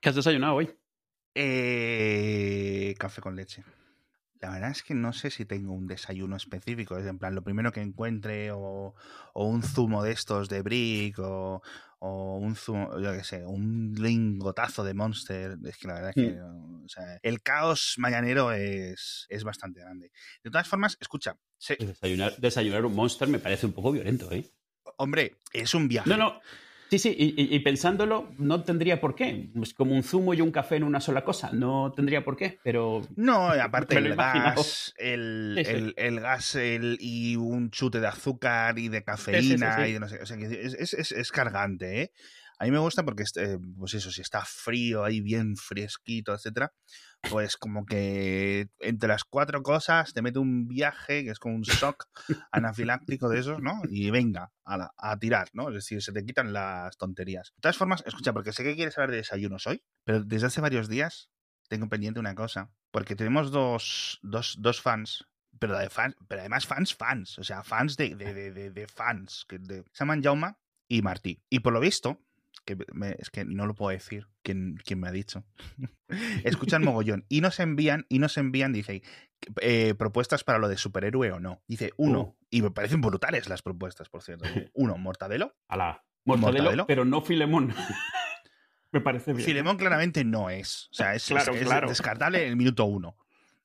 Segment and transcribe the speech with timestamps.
[0.00, 0.70] ¿Qué has desayunado hoy?
[1.34, 3.64] Eh, café con leche.
[4.40, 6.96] La verdad es que no sé si tengo un desayuno específico.
[6.96, 8.94] Es en plan, lo primero que encuentre o,
[9.34, 11.60] o un zumo de estos de Brick o,
[11.98, 15.58] o un zumo, yo qué sé, un lingotazo de Monster.
[15.64, 20.12] Es que la verdad es que o sea, el caos mañanero es, es bastante grande.
[20.44, 24.48] De todas formas, escucha, se- Desayunar, desayunar un monster me parece un poco violento, ¿eh?
[24.98, 26.08] hombre, es un viaje.
[26.08, 26.40] No, no.
[26.90, 29.50] Sí, sí, y, pensándolo, no tendría por qué.
[29.62, 31.50] Es como un zumo y un café en una sola cosa.
[31.52, 35.70] No tendría por qué, pero No, aparte el gas, el, Sí, sí.
[35.70, 40.00] el- el gas el- y un chute de azúcar y de cafeína sí, y de
[40.00, 42.12] no sé, o sea, es- es- es cargante, ¿eh?
[42.60, 46.72] A mí me gusta porque, este, pues eso, si está frío ahí, bien fresquito, etcétera,
[47.30, 51.62] pues como que entre las cuatro cosas te mete un viaje que es como un
[51.62, 52.06] shock
[52.52, 53.80] anafiláctico de esos, ¿no?
[53.90, 55.68] Y venga, a, la- a tirar, ¿no?
[55.68, 57.52] Es decir, se te quitan las tonterías.
[57.56, 60.60] De todas formas, escucha, porque sé que quieres hablar de desayunos hoy, pero desde hace
[60.60, 61.30] varios días
[61.68, 62.70] tengo pendiente una cosa.
[62.90, 65.26] Porque tenemos dos, dos, dos fans.
[65.60, 67.38] Pero, de fans, pero además fans, fans.
[67.38, 69.44] O sea, fans de, de, de, de- de fans.
[69.48, 71.42] Que de- se llaman Jauma y Martí.
[71.50, 72.24] Y por lo visto,
[72.76, 75.44] que me- es que no lo puedo decir quién, quién me ha dicho.
[76.44, 77.24] Escuchan mogollón.
[77.28, 79.02] Y nos envían, y nos envían, dice,
[79.60, 81.62] eh, propuestas para lo de superhéroe o no.
[81.66, 82.20] Dice, uno.
[82.20, 82.36] Oh.
[82.50, 84.44] Y me parecen brutales las propuestas, por cierto.
[84.74, 85.54] Uno, Mortadelo.
[85.68, 86.86] a la mortadelo, Mortadelo.
[86.86, 87.74] pero no filemón.
[88.92, 89.44] me parece bien.
[89.44, 90.88] Filemón claramente no es.
[90.92, 91.88] O sea, es, Claro, es- es claro.
[91.88, 93.16] descartable en el minuto uno.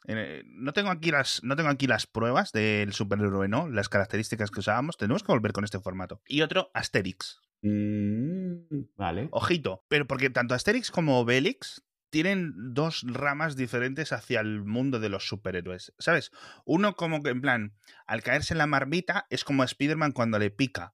[0.06, 4.52] Eh, no tengo aquí las no tengo aquí las pruebas del superhéroe no las características
[4.52, 8.66] que usábamos tenemos que volver con este formato y otro Asterix Mm,
[8.97, 9.30] vale.
[9.31, 15.09] ojito pero porque tanto Asterix como Obelix tienen dos ramas diferentes hacia el mundo de
[15.09, 16.31] los superhéroes sabes
[16.66, 17.73] uno como que en plan
[18.05, 20.94] al caerse en la marmita es como a Spiderman cuando le pica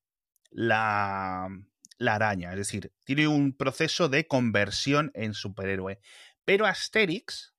[0.51, 1.49] la
[1.97, 5.99] la araña es decir tiene un proceso de conversión en superhéroe
[6.45, 7.53] pero Asterix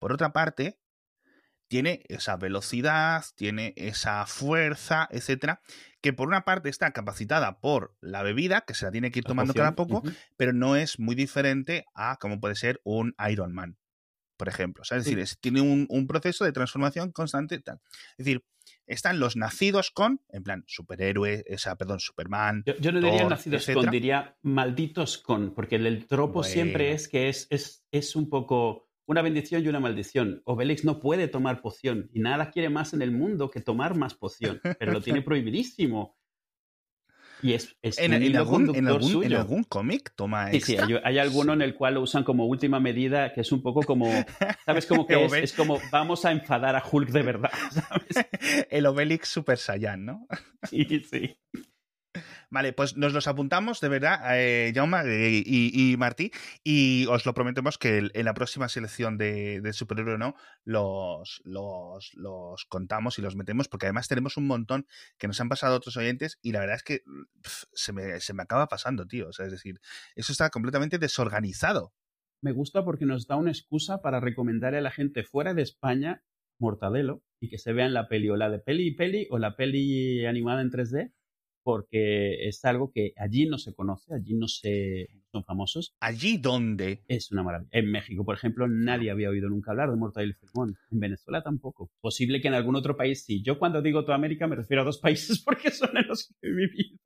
[0.00, 0.79] por otra parte,
[1.70, 5.62] tiene esa velocidad, tiene esa fuerza, etcétera,
[6.00, 9.24] que por una parte está capacitada por la bebida, que se la tiene que ir
[9.24, 10.02] tomando cada poco,
[10.36, 13.78] pero no es muy diferente a como puede ser un Iron Man,
[14.36, 14.82] por ejemplo.
[14.82, 14.94] Es Sí.
[14.96, 17.54] decir, es- tiene un, un proceso de transformación constante.
[17.54, 17.80] y Tal.
[18.18, 18.44] Es decir,
[18.86, 22.64] están los nacidos con, en plan, superhéroe, esa, perdón, Superman.
[22.66, 23.84] Yo, yo no diría Thor, nacidos etcétera.
[23.84, 28.28] con, diría malditos con, porque el, el tropo siempre es que es, es, es un
[28.28, 30.40] poco una bendición y una maldición.
[30.44, 34.14] Obelix no puede tomar poción y nada quiere más en el mundo que tomar más
[34.14, 36.16] poción, pero lo tiene prohibidísimo.
[37.42, 39.38] Y es, es En, algún, en conductor algún, en suyo.
[39.38, 42.78] algún cómic toma Sí, sí, hay, hay alguno en el cual lo usan como última
[42.78, 44.06] medida, que es un poco como,
[44.66, 44.86] ¿sabes?
[44.86, 48.28] Como que es, es como, vamos a enfadar a Hulk de verdad, ¿sabes?
[48.70, 50.28] el Obelix Super Saiyan, ¿no?
[50.68, 51.36] Sí, sí.
[52.52, 56.32] Vale, pues nos los apuntamos, de verdad, eh, Jaume eh, y, Martí,
[56.64, 60.34] y os lo prometemos que en la próxima selección de, de Superhéroe no
[60.64, 65.48] los, los, los contamos y los metemos, porque además tenemos un montón que nos han
[65.48, 67.02] pasado otros oyentes y la verdad es que
[67.72, 69.28] se, me, se me acaba pasando, tío.
[69.28, 69.80] O sea, es decir,
[70.16, 71.94] eso está completamente desorganizado.
[72.42, 76.24] Me gusta porque nos da una excusa para recomendarle a la gente fuera de España
[76.58, 79.54] Mortadelo y que se vean la peli o la de peli y peli o la
[79.54, 81.12] peli animada en 3D
[81.62, 85.94] porque es algo que allí no se conoce, allí no se son famosos.
[86.00, 87.70] Allí donde Es una maravilla.
[87.72, 90.76] En México, por ejemplo, nadie había oído nunca hablar de Mortadelo y Filemón.
[90.90, 91.90] En Venezuela tampoco.
[92.00, 93.42] Posible que en algún otro país sí.
[93.42, 96.48] Yo cuando digo toda América me refiero a dos países porque son en los que
[96.48, 96.98] he vivido.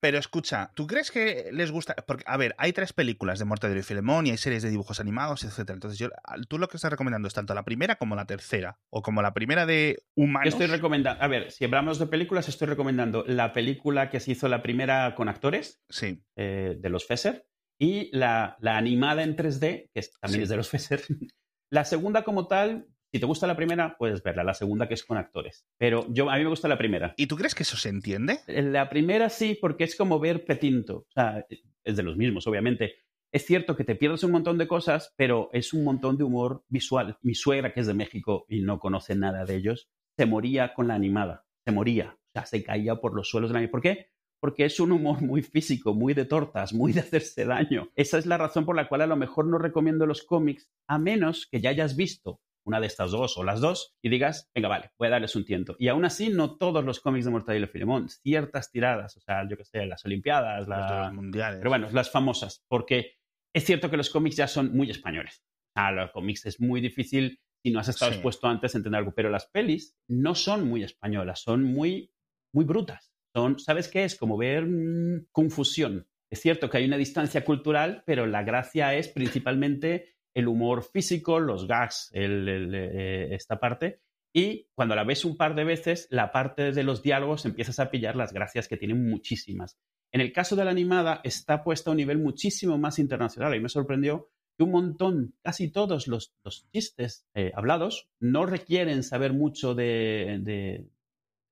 [0.00, 1.94] Pero escucha, ¿tú crees que les gusta?
[2.06, 5.00] Porque, a ver, hay tres películas de Mortadelo y Filemón y hay series de dibujos
[5.00, 5.74] animados, etcétera.
[5.74, 6.08] Entonces, yo,
[6.48, 9.34] tú lo que estás recomendando es tanto la primera como la tercera, o como la
[9.34, 10.54] primera de Yo humanos.
[10.54, 14.48] estoy recomendando, a ver, si hablamos de películas, estoy recomendando la película que se hizo
[14.48, 17.46] la primera con actores, Sí, eh, de los Fesser,
[17.80, 20.42] y la, la animada en 3D, que también Sí.
[20.44, 21.02] es de los Fesser.
[21.70, 25.04] La segunda como tal, si te gusta la primera, puedes verla, la segunda que es
[25.04, 25.66] con actores.
[25.78, 27.14] Pero yo, a mí me gusta la primera.
[27.16, 28.40] ¿Y tú crees que eso se entiende?
[28.46, 31.06] La primera sí, porque es como ver Petinto.
[31.08, 31.46] O sea,
[31.84, 32.96] es de los mismos, obviamente.
[33.32, 36.64] Es cierto que te pierdes un montón de cosas, pero es un montón de humor
[36.68, 37.18] visual.
[37.22, 40.88] Mi suegra, que es de México y no conoce nada de ellos, se moría con
[40.88, 41.46] la animada.
[41.64, 42.18] Se moría.
[42.18, 43.72] O sea, se caía por los suelos de la animada.
[43.72, 44.06] ¿Por qué?
[44.40, 47.90] Porque es un humor muy físico, muy de tortas, muy de hacerse daño.
[47.96, 50.98] Esa es la razón por la cual a lo mejor no recomiendo los cómics, a
[50.98, 54.68] menos que ya hayas visto una de estas dos o las dos y digas, venga,
[54.68, 55.74] vale, voy a darles un tiento.
[55.78, 59.48] Y aún así, no todos los cómics de Mortadelo y Filemón, ciertas tiradas, o sea,
[59.48, 61.04] yo que sé, las Olimpiadas, Los de la...
[61.06, 61.58] los mundiales.
[61.58, 63.14] pero bueno, las famosas, porque
[63.54, 65.42] es cierto que los cómics ya son muy españoles.
[65.74, 68.16] A los cómics es muy difícil, si no has estado Sí.
[68.18, 72.12] expuesto antes, entender algo, pero las pelis no son muy españolas, son muy,
[72.52, 73.12] muy brutas.
[73.34, 74.16] Son, ¿Sabes qué es?
[74.16, 76.06] Como ver mm, confusión.
[76.30, 81.40] Es cierto que hay una distancia cultural, pero la gracia es principalmente el humor físico,
[81.40, 84.00] los gags, eh, esta parte.
[84.32, 87.90] Y cuando la ves un par de veces, la parte de los diálogos empiezas a
[87.90, 89.78] pillar las gracias que tienen muchísimas.
[90.12, 93.60] En el caso de la animada, está puesta a un nivel muchísimo más internacional y
[93.60, 96.34] me sorprendió que un montón, casi todos los,
[96.72, 100.86] chistes eh, hablados no requieren saber mucho de,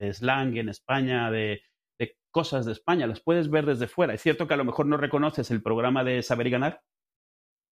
[0.01, 1.63] slang en España, de,
[1.99, 4.15] de, cosas de España, las puedes ver desde fuera.
[4.15, 6.83] Es cierto que a lo mejor no reconoces el programa de Saber y Ganar,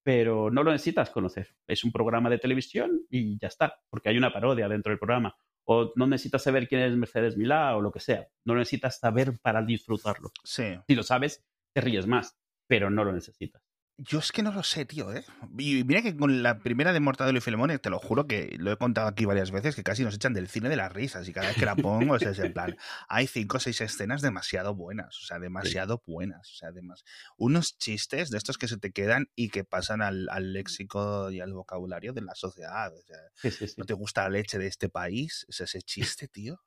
[0.05, 1.57] pero no lo necesitas conocer.
[1.67, 5.35] Es un programa de televisión y ya está, porque hay una parodia dentro del programa.
[5.65, 8.29] O no necesitas saber quién es Mercedes Milá o lo que sea.
[8.45, 10.31] No lo necesitas saber para disfrutarlo.
[10.45, 10.77] Sí.
[10.87, 11.43] Si lo sabes,
[11.73, 13.64] te ríes más, pero no lo necesitas.
[13.97, 15.25] Yo es que no lo sé, tío, ¿eh?
[15.57, 18.73] Y mira que con la primera de Mortadelo y Filemón, te lo juro que lo
[18.73, 21.33] he contado aquí varias veces, que casi nos echan del cine de las risas y
[21.33, 22.77] cada vez que la pongo es en plan,
[23.09, 27.05] hay cinco o seis escenas demasiado buenas, o sea, demasiado buenas, o sea, además,
[27.37, 31.53] unos chistes de estos que se te quedan y que pasan al, léxico y al
[31.53, 32.93] vocabulario de la sociedad.
[32.93, 35.47] O sea, ¿No te gusta la leche de este país?
[35.49, 36.61] Es ese chiste, tío.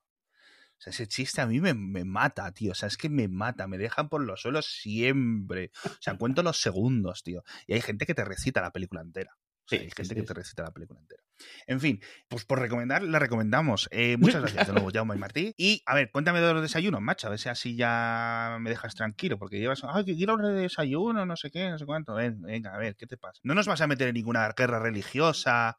[0.78, 2.72] O sea, ese chiste a mí me, mata, tío.
[2.72, 5.72] O sea, es que me mata, me dejan por los suelos siempre.
[5.84, 7.44] O sea, cuento los segundos, tío.
[7.66, 9.36] Y hay gente que te recita la película entera.
[9.66, 11.22] Sí, hay gente que te recita la película entera.
[11.68, 13.90] En fin, pues por recomendar, la recomendamos.
[13.92, 15.54] Eh, muchas gracias de nuevo, Jaume y Martí.
[15.58, 18.96] Y a ver, cuéntame de los desayunos, macho, a ver si así ya me dejas
[18.96, 22.16] tranquilo, porque llevas, ay, que quiero de desayuno, no sé qué, no sé cuánto.
[22.16, 23.42] venga, a ver, ¿qué te pasa?
[23.44, 25.78] No nos vas a meter en ninguna guerra religiosa,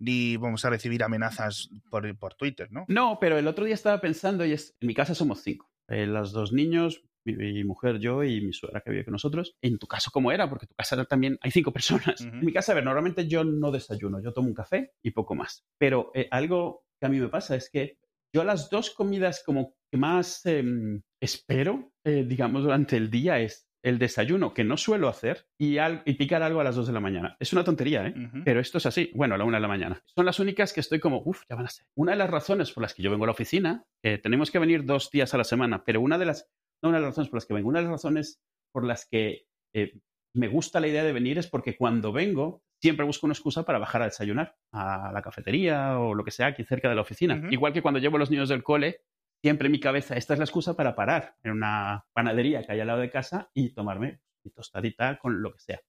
[0.00, 2.84] ni vamos a recibir amenazas por, por Twitter, ¿no?
[2.88, 5.70] No, pero el otro día estaba pensando, y es, en mi casa somos cinco.
[5.88, 9.56] Eh, los dos niños, mi, mujer, yo y mi suegra que vive con nosotros.
[9.60, 10.48] En tu caso, ¿cómo era?
[10.48, 12.20] Porque en tu casa también hay cinco personas.
[12.20, 15.34] En mi casa, a ver, normalmente yo no desayuno, yo tomo un café y poco
[15.34, 15.64] más.
[15.78, 17.98] Pero eh, algo que a mí me pasa es que
[18.32, 23.66] yo las dos comidas como que más em, espero, eh, digamos, durante el día es
[23.82, 25.78] el desayuno que no suelo hacer y,
[26.14, 27.36] picar algo a las 2 de la mañana.
[27.38, 28.14] Es una tontería, ¿eh?
[28.44, 29.10] Pero esto es así.
[29.14, 30.02] Bueno, a la 1 de la mañana.
[30.14, 31.86] Son las únicas que estoy como, uff, ya van a ser.
[31.94, 34.58] Una de las razones por las que yo vengo a la oficina, eh, tenemos que
[34.58, 36.48] venir dos días a la semana, pero una de las,
[36.82, 38.40] no una de las razones por las que vengo, una de las razones
[38.72, 39.98] por las que eh,
[40.34, 43.78] me gusta la idea de venir es porque cuando vengo siempre busco una excusa para
[43.78, 47.42] bajar a desayunar a la cafetería o lo que sea aquí cerca de la oficina.
[47.50, 49.02] Igual que cuando llevo a los niños del cole,
[49.42, 52.80] siempre en mi cabeza, esta es la excusa para parar en una panadería que hay
[52.80, 55.80] al lado de casa y tomarme mi tostadita con lo que sea.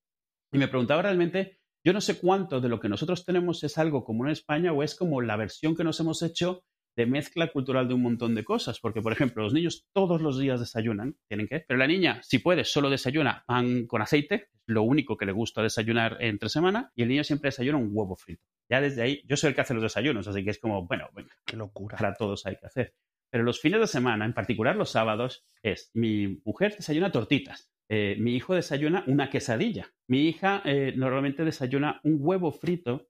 [0.52, 4.04] Y me preguntaba realmente, yo no sé cuánto de lo que nosotros tenemos es algo
[4.04, 6.64] común en España o es como la versión que nos hemos hecho
[6.96, 8.80] de mezcla cultural de un montón de cosas.
[8.80, 12.40] Porque, por ejemplo, los niños todos los días desayunan, tienen que, pero la niña, si
[12.40, 17.04] puede, solo desayuna pan con aceite, lo único que le gusta desayunar entre semana, y
[17.04, 18.44] el niño siempre desayuna un huevo frito.
[18.70, 21.10] Ya desde ahí, yo soy el que hace los desayunos, así que es como, bueno,
[21.14, 21.98] venga, qué locura.
[21.98, 22.94] Para todos hay que hacer.
[23.32, 28.16] Pero los fines de semana, en particular los sábados, es mi mujer desayuna tortitas, eh,
[28.20, 33.08] mi hijo desayuna una quesadilla, mi hija eh, normalmente desayuna un huevo frito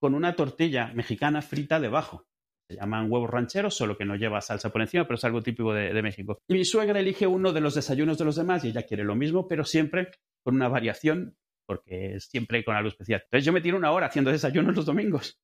[0.00, 2.26] con una tortilla mexicana frita debajo.
[2.68, 5.74] Se llaman huevos rancheros, solo que no lleva salsa por encima, pero es algo típico
[5.74, 6.38] de, México.
[6.48, 9.16] Y mi suegra elige uno de los desayunos de los demás y ella quiere lo
[9.16, 10.10] mismo, pero siempre
[10.44, 13.22] con una variación, porque siempre con algo especial.
[13.24, 15.40] Entonces yo me tiro una hora haciendo desayunos los domingos.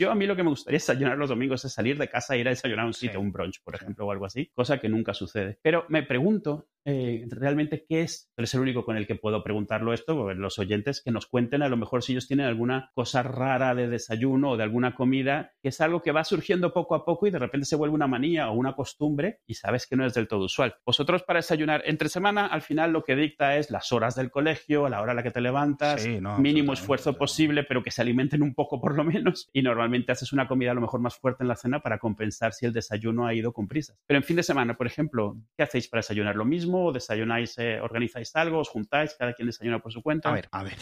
[0.00, 2.38] Yo a mí lo que me gustaría desayunar los domingos es salir de casa e
[2.38, 4.88] ir a desayunar a un sitio, un brunch, por ejemplo, o algo así, cosa que
[4.88, 5.58] nunca sucede.
[5.60, 9.92] Pero me pregunto eh, realmente qué es, es el único con el que puedo preguntarlo
[9.92, 13.74] esto, los oyentes que nos cuenten a lo mejor si ellos tienen alguna cosa rara
[13.74, 17.26] de desayuno o de alguna comida, que es algo que va surgiendo poco a poco
[17.26, 20.14] y de repente se vuelve una manía o una costumbre y sabes que no es
[20.14, 20.76] del todo usual.
[20.86, 24.88] Vosotros para desayunar entre semana, al final lo que dicta es las horas del colegio,
[24.88, 26.06] la hora a la que te levantas,
[26.38, 30.32] mínimo esfuerzo posible, pero que se alimenten un poco por lo menos y normalmente haces
[30.32, 33.26] una comida a lo mejor más fuerte en la cena para compensar si el desayuno
[33.26, 33.98] ha ido con prisas.
[34.06, 36.34] Pero en fin de semana, por ejemplo, ¿qué hacéis para desayunar?
[36.34, 36.77] ¿Lo mismo?
[36.86, 38.60] ¿O desayunáis, eh, organizáis algo?
[38.60, 39.14] ¿Os juntáis?
[39.18, 40.30] ¿Cada quien desayuna por su cuenta?
[40.30, 40.78] A ver, a ver.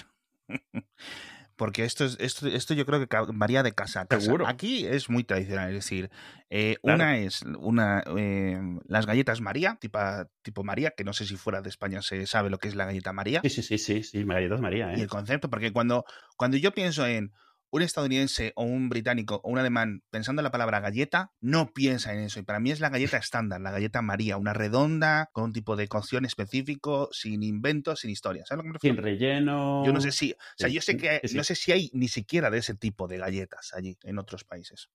[1.56, 4.20] Porque esto, es, esto, esto yo creo que varía de casa a casa.
[4.20, 4.46] ¿Seguro?
[4.46, 6.10] Aquí es muy tradicional, es decir,
[6.50, 9.98] eh, una es una eh, las galletas María, tipo,
[10.42, 12.84] tipo María, que no sé si fuera de España se sabe lo que es la
[12.84, 13.40] galleta María.
[13.42, 14.94] Sí, sí, sí, sí, sí galletas María.
[14.96, 16.04] Y el concepto, porque cuando,
[16.36, 17.32] cuando yo pienso en
[17.70, 22.12] un estadounidense o un británico o un alemán pensando en la palabra galleta, no piensa
[22.12, 22.40] en eso.
[22.40, 25.76] Y para mí es la galleta estándar, la galleta María, una redonda, con un tipo
[25.76, 28.48] de cocción específico, sin inventos, sin historias.
[28.48, 28.96] ¿Sabes lo que me refiero?
[28.96, 29.84] Sin relleno.
[29.84, 32.50] Yo no sé si, o sea, yo sé que no sé si hay ni siquiera
[32.50, 34.88] de ese tipo de galletas allí en otros países.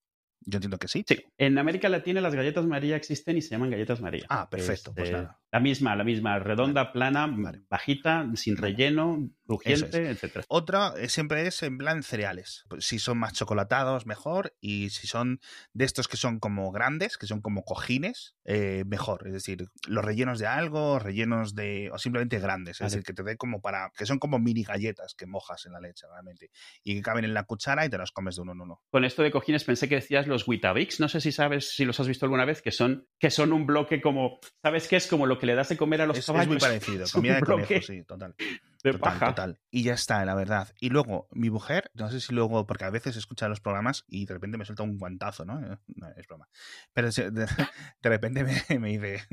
[0.44, 1.04] Yo entiendo que sí.
[1.06, 1.24] Sí.
[1.38, 4.26] En América Latina las galletas María existen y se llaman galletas María.
[4.28, 4.92] Ah, perfecto.
[4.94, 7.30] Pues este, La misma, la misma, redonda, plana,
[7.68, 10.46] bajita, sin relleno, crujiente, etcétera.
[10.48, 12.64] Otra eh, siempre es en plan cereales.
[12.68, 14.54] Pues, si son más chocolatados, mejor.
[14.62, 15.40] Y si son
[15.74, 19.26] de estos que son como grandes, que son como cojines, eh, mejor.
[19.26, 21.90] Es decir, los rellenos de algo, rellenos de.
[21.92, 22.80] o simplemente grandes.
[22.80, 23.92] Es decir, que te dé como para.
[23.96, 26.50] que son como mini galletas que mojas en la leche, realmente.
[26.82, 28.80] Y que caben en la cuchara y te los comes de uno en uno.
[28.90, 30.98] Con esto de cojines pensé que decías los Witabix.
[30.98, 33.66] No sé si sabes, si los has visto alguna vez, que son, que son un
[33.66, 34.38] bloque como.
[34.62, 35.06] ¿Sabes qué es?
[35.06, 37.04] Como lo que le das de comer a los es, Es muy parecido.
[37.12, 38.36] Comida de conejo, sí, total.
[38.84, 39.60] De total, total.
[39.72, 40.72] Y ya está, la verdad.
[40.78, 44.24] Y luego, mi mujer, no sé si luego, porque a veces escucha los programas y
[44.24, 45.60] de repente me suelta un guantazo, ¿no?
[45.96, 46.48] No, es broma.
[46.92, 47.32] Pero de,
[48.02, 49.26] de repente me, me, dice,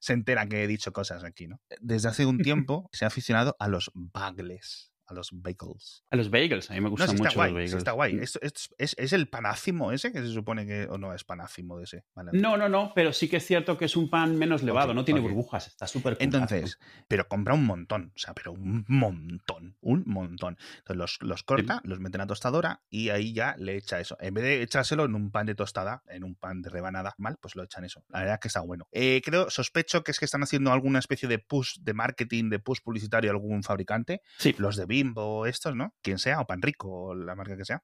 [0.00, 1.60] se entera que he dicho cosas aquí, ¿no?
[1.78, 6.04] Desde hace un tiempo se ha aficionado a los bagles a los bagels.
[6.10, 7.74] A los bagels, a mí me gustan mucho guay, los bagels.
[7.74, 8.18] está guay.
[8.20, 10.84] ¿Es, es, es, es, el panácimo ese que se supone que.
[10.84, 12.04] o no es panácimo de ese?
[12.14, 12.30] Vale.
[12.34, 14.96] No, no, no, pero sí que es cierto que es un pan menos levado, okay,
[14.96, 15.32] no tiene okay.
[15.32, 20.58] burbujas, está súper Entonces, pero compra un montón, o sea, pero un montón, un montón.
[20.78, 21.88] Entonces los, los corta, sí.
[21.88, 24.16] los mete en la tostadora y ahí ya le echa eso.
[24.20, 27.38] En vez de echárselo en un pan de tostada, en un pan de rebanada mal,
[27.40, 28.04] pues lo echan eso.
[28.08, 28.88] La verdad es que está bueno.
[28.92, 32.58] Eh, creo, sospecho que es que están haciendo alguna especie de push de marketing, de
[32.58, 34.22] push publicitario a algún fabricante.
[34.38, 34.54] Sí.
[34.58, 35.94] Los de Bimbo, estos, ¿no?
[36.02, 37.82] Quien sea, o Pan Rico, o la marca que sea.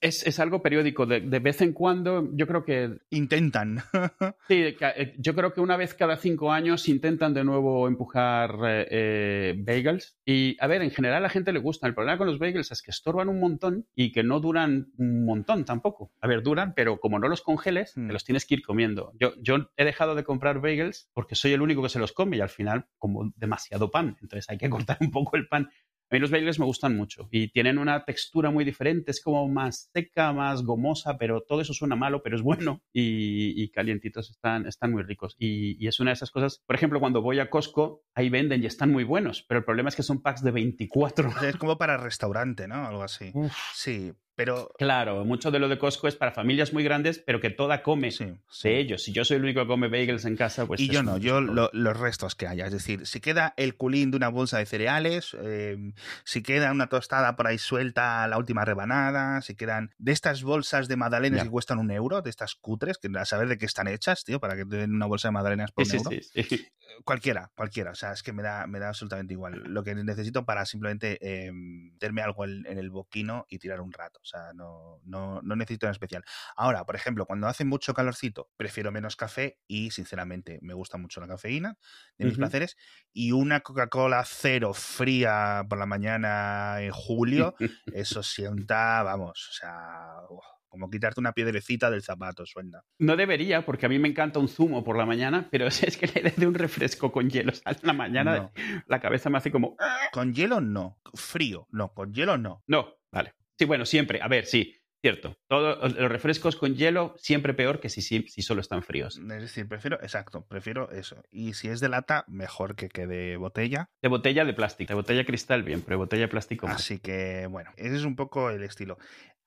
[0.00, 1.06] Es, es algo periódico.
[1.06, 2.98] De, de, vez en cuando, yo creo que.
[3.10, 3.82] Intentan.
[4.48, 8.86] sí, eh, yo creo que una vez cada cinco años intentan de nuevo empujar eh,
[8.90, 10.18] eh, bagels.
[10.24, 11.86] Y a ver, en general a la gente le gusta.
[11.86, 15.24] El problema con los bagels es que estorban un montón y que no duran un
[15.24, 16.10] montón tampoco.
[16.20, 18.06] A ver, duran, pero como no los congeles, mm.
[18.06, 19.12] te los tienes que ir comiendo.
[19.20, 22.38] Yo, yo he dejado de comprar bagels porque soy el único que se los come
[22.38, 24.16] y al final, como demasiado pan.
[24.22, 25.68] Entonces hay que cortar un poco el pan.
[26.10, 29.48] A mí los bagels me gustan mucho y tienen una textura muy diferente, es como
[29.48, 34.30] más seca, más gomosa, pero todo eso suena malo, pero es bueno y, y calientitos
[34.30, 35.34] están, están muy ricos.
[35.38, 38.62] Y, y, es una de esas cosas, por ejemplo, cuando voy a Costco, ahí venden
[38.62, 41.30] y están muy buenos, pero el problema es que son packs de 24.
[41.42, 42.86] Es como para restaurante, ¿no?
[42.86, 43.30] Algo así.
[43.34, 43.52] Uf.
[43.74, 44.70] Sí, pero...
[44.78, 48.10] Claro, mucho de lo de Costco es para familias muy grandes, pero que toda come
[48.10, 48.68] sí, sí.
[48.68, 49.02] de ellos.
[49.02, 50.80] Si yo soy el único que come bagels en casa, pues...
[50.80, 52.66] Y yo no, yo lo, los restos que haya.
[52.66, 55.92] Es decir, si queda el culín de una bolsa de cereales, eh,
[56.24, 60.88] si queda una tostada por ahí suelta, la última rebanada, si quedan de estas bolsas
[60.88, 63.88] de magdalenas que cuestan un euro, de estas cutres, que a saber de qué están
[63.88, 66.22] hechas, tío, para que te den una bolsa de magdalenas por sí, un euro.
[66.22, 66.66] Sí,
[67.04, 67.92] cualquiera, cualquiera.
[67.92, 69.62] O sea, es que me da, me da absolutamente igual.
[69.66, 73.92] Lo que necesito para simplemente eh, meterme algo en, en el boquino y tirar un
[73.92, 74.20] rato.
[74.26, 76.24] O sea, no, no, no necesito en especial.
[76.56, 81.20] Ahora, por ejemplo, cuando hace mucho calorcito, prefiero menos café y, sinceramente, me gusta mucho
[81.20, 81.78] la cafeína
[82.18, 82.38] de mis uh -huh.
[82.40, 82.76] placeres.
[83.12, 87.54] Y una Coca-Cola cero fría por la mañana en julio,
[87.94, 90.16] eso sienta, vamos, o sea...
[90.68, 92.82] Como quitarte una piedrecita del zapato, suena.
[92.98, 96.06] No debería, porque a mí me encanta un zumo por la mañana, pero es que
[96.06, 98.52] le de un refresco con hielo a la mañana, no.
[98.86, 99.76] la cabeza me hace como...
[100.12, 102.62] Con hielo no, frío, no, con hielo no.
[102.66, 103.32] No, vale.
[103.58, 105.38] Sí, bueno, siempre, a ver, sí, cierto.
[105.48, 109.18] Todos los refrescos con hielo siempre peor que si, si, si, solo están fríos.
[109.18, 111.22] Es decir, prefiero, exacto, prefiero eso.
[111.30, 113.88] Y si es de lata, mejor que, que de botella.
[114.02, 116.76] De botella de plástico, de botella cristal bien, pero de botella de plástico más.
[116.76, 118.98] Así que, bueno, ese es un poco el estilo.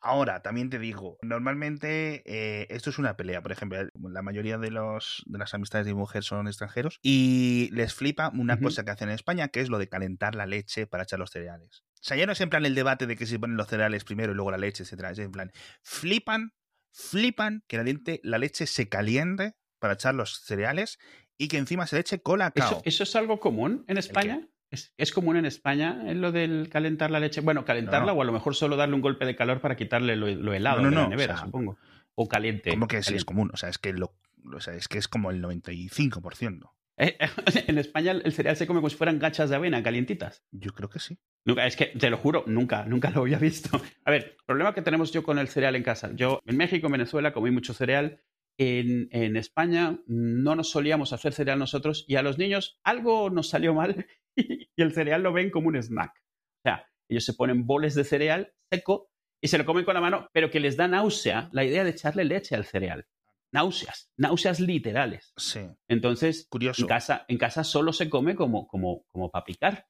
[0.02, 3.42] Ahora, también te digo, normalmente eh, esto es una pelea.
[3.42, 7.70] Por ejemplo, la mayoría de, los, de las amistades de mi mujer son extranjeros y
[7.74, 8.64] les flipa una uh -huh.
[8.64, 11.32] cosa que hacen en España, que es lo de calentar la leche para echar los
[11.32, 11.84] cereales.
[12.00, 14.06] O sea, ya no es en plan el debate de que se ponen los cereales
[14.06, 15.12] primero y luego la leche, etcétera.
[15.12, 15.52] Es en plan,
[15.82, 16.54] flipan,
[16.92, 20.98] flipan que la, leche, la leche se caliente para echar los cereales
[21.38, 22.68] y que encima se le eche colacao.
[22.68, 24.48] ¿Eso, ¿Eso es algo común en España?
[24.72, 27.42] ¿Es, ¿Es, común en España en lo del calentar la leche?
[27.42, 28.20] Bueno, calentarla no, no.
[28.20, 30.82] o a lo mejor solo darle un golpe de calor para quitarle lo, lo helado
[30.82, 31.78] no, de la nevera, o sea, supongo.
[32.16, 32.70] O caliente.
[32.70, 33.50] ¿Cómo que sí es común?
[33.54, 34.16] O sea, es que, lo,
[34.54, 36.72] o sea, es, que es como el 95%.
[36.98, 37.18] Eh,
[37.68, 40.44] en España el cereal se come como si fueran gachas de avena calientitas.
[40.52, 41.18] Yo creo que sí.
[41.46, 43.70] Nunca, es que te lo juro, nunca, nunca lo había visto.
[44.06, 46.12] A ver, el problema que tenemos yo con el cereal en casa.
[46.14, 48.22] Yo en México, en Venezuela, comí mucho cereal.
[48.58, 53.48] En, en, España no nos solíamos hacer cereal nosotros y a los niños algo nos
[53.48, 54.06] salió mal
[54.36, 56.12] y el cereal lo ven como un snack.
[56.12, 59.10] O sea, ellos se ponen boles de cereal seco
[59.42, 61.92] y se lo comen con la mano, pero que les da náusea la idea de
[61.92, 63.08] echarle leche al cereal.
[63.52, 65.34] Náuseas, náuseas literales.
[65.38, 65.62] Sí.
[65.88, 66.84] Entonces, Curioso.
[66.84, 69.88] En, casa, en casa solo se come como, como, como para picar.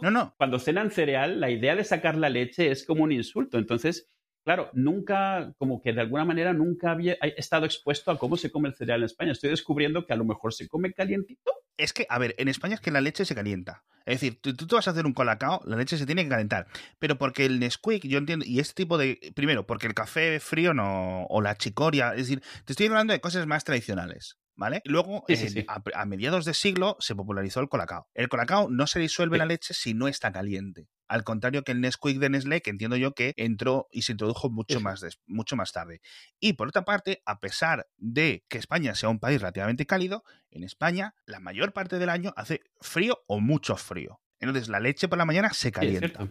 [0.00, 0.34] No, no.
[0.36, 3.58] Cuando cenan cereal, la idea de sacar la leche es como un insulto.
[3.58, 4.08] Entonces,
[4.44, 8.68] claro, nunca, como que de alguna manera nunca había estado expuesto a cómo se come
[8.68, 9.32] el cereal en España.
[9.32, 11.52] Estoy descubriendo que a lo mejor se come calientito.
[11.76, 13.84] Es que, a ver, en España es que la leche se calienta.
[14.06, 16.68] Es decir, tú, tú, vas a hacer un colacao, la leche se tiene que calentar.
[17.00, 19.32] Pero porque el Nesquik, yo entiendo, y este tipo de.
[19.34, 21.26] Primero, porque el café frío no.
[21.28, 22.12] o la chicoria.
[22.12, 24.38] Es decir, te estoy hablando de cosas más tradicionales.
[24.56, 24.82] ¿Vale?
[24.84, 25.64] Luego, Sí, sí, sí.
[25.68, 28.08] A, a mediados de siglo, se popularizó el colacao.
[28.14, 30.88] El colacao no se disuelve en la leche si no está caliente.
[31.08, 34.50] Al contrario que el Nesquik de Nestlé, que entiendo yo que entró y se introdujo
[34.50, 36.00] mucho, más, mucho más tarde.
[36.40, 40.64] Y por otra parte, a pesar de que España sea un país relativamente cálido, en
[40.64, 44.20] España la mayor parte del año hace frío o mucho frío.
[44.40, 46.28] Entonces la leche por la mañana se calienta.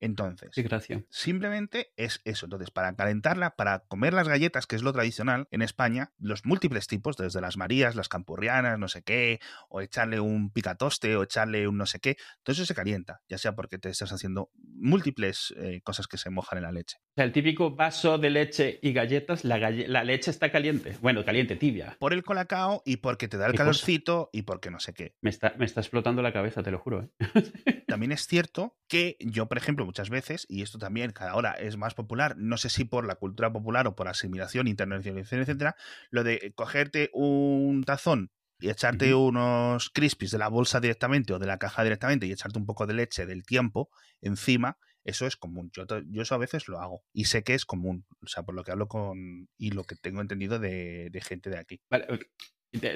[0.00, 1.02] Entonces, Sí, gracias.
[1.10, 2.46] Simplemente es eso.
[2.46, 6.86] Entonces, para calentarla, para comer las galletas, que es lo tradicional en España, los múltiples
[6.86, 11.66] tipos, desde las marías, las campurrianas, no sé qué, o echarle un picatoste, o echarle
[11.68, 15.54] un no sé qué, todo eso se calienta, ya sea porque te estás haciendo múltiples
[15.56, 16.98] eh, cosas que se mojan en la leche.
[17.16, 20.98] O sea, el típico vaso de leche y galletas, la, galle- la leche está caliente.
[21.00, 21.96] Bueno, caliente, tibia.
[21.98, 23.62] Por el colacao y porque te da el cosa.
[23.64, 25.14] calorcito y porque no sé qué.
[25.22, 27.04] Me está, me está explotando la cabeza, te lo juro.
[27.04, 27.10] ¿eh?
[27.88, 31.78] También es cierto que yo, por ejemplo, muchas veces, y esto también cada hora es
[31.78, 35.74] más popular, no sé si por la cultura popular o por asimilación, internacionalización, etcétera,
[36.10, 38.30] lo de cogerte un tazón
[38.60, 42.58] y echarte unos crispies de la bolsa directamente o de la caja directamente y echarte
[42.58, 43.88] un poco de leche del tiempo
[44.20, 45.70] encima, eso es común.
[45.72, 48.54] Yo, yo eso a veces lo hago y sé que es común, o sea, por
[48.54, 51.80] lo que hablo con y lo que tengo entendido de, de gente de aquí.
[51.88, 52.06] Vale,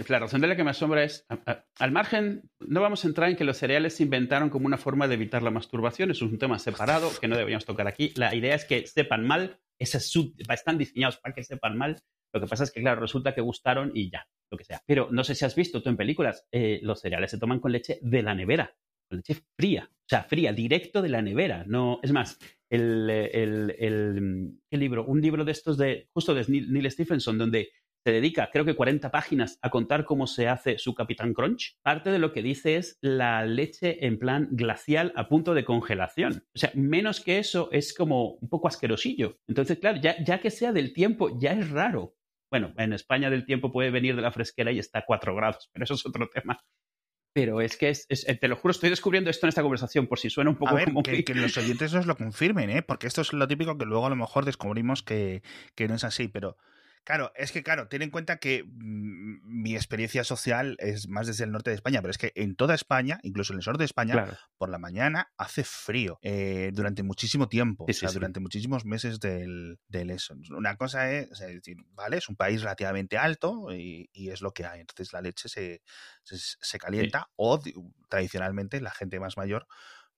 [0.09, 1.25] La razón de la que me asombra es,
[1.79, 5.07] al margen, no vamos a entrar en que los cereales se inventaron como una forma
[5.07, 8.13] de evitar la masturbación, eso es un tema separado que no deberíamos tocar aquí.
[8.17, 10.13] La idea es que sepan mal, esas
[10.49, 12.03] están diseñados para que sepan mal.
[12.33, 14.83] Lo que pasa es que, claro, resulta que gustaron y ya, lo que sea.
[14.87, 17.73] Pero no sé si has visto tú en películas, eh, los cereales se toman con
[17.73, 18.77] leche de la nevera,
[19.17, 21.65] leche fría, o sea, fría, directo de la nevera.
[21.67, 22.39] No, es más,
[22.71, 25.05] el, el, el- ¿qué libro?
[25.07, 27.71] Un libro de estos de, justo de Neil, Neil Stephenson, donde
[28.03, 31.77] se dedica, creo que 40 páginas, a contar cómo se hace su Capitán Crunch.
[31.83, 36.45] Parte de lo que dice es la leche en plan glacial a punto de congelación.
[36.55, 39.37] O sea, menos que eso es como un poco asquerosillo.
[39.47, 42.15] Entonces, claro, ya, ya que sea del tiempo, ya es raro.
[42.51, 45.69] Bueno, en España del tiempo puede venir de la fresquera y está a 4 grados,
[45.73, 46.59] pero eso es otro tema.
[47.33, 50.19] Pero es que, es, es- te lo juro, estoy descubriendo esto en esta conversación, por
[50.19, 51.03] si suena un poco A ver, como...
[51.03, 52.83] que, que los oyentes nos lo confirmen, ¿eh?
[52.83, 55.43] Porque esto es lo típico que luego a lo mejor descubrimos que,
[55.75, 56.57] que no es así, pero
[57.05, 61.45] claro, es que claro, ten en cuenta que mm, mi experiencia social es más desde
[61.45, 63.85] el norte de España, pero es que en toda España, incluso en el sur de
[63.85, 64.37] España, Claro.
[64.57, 68.19] por la mañana hace frío eh, durante muchísimo tiempo, Sí, o sea, sí, sí.
[68.19, 70.35] durante muchísimos meses del, del eso.
[70.57, 74.31] Una cosa es, o sea, es decir, vale, es un país relativamente alto y, y
[74.31, 75.83] es lo que hay, entonces la leche se,
[76.23, 77.75] se, se calienta o di-
[78.09, 79.67] tradicionalmente la gente más mayor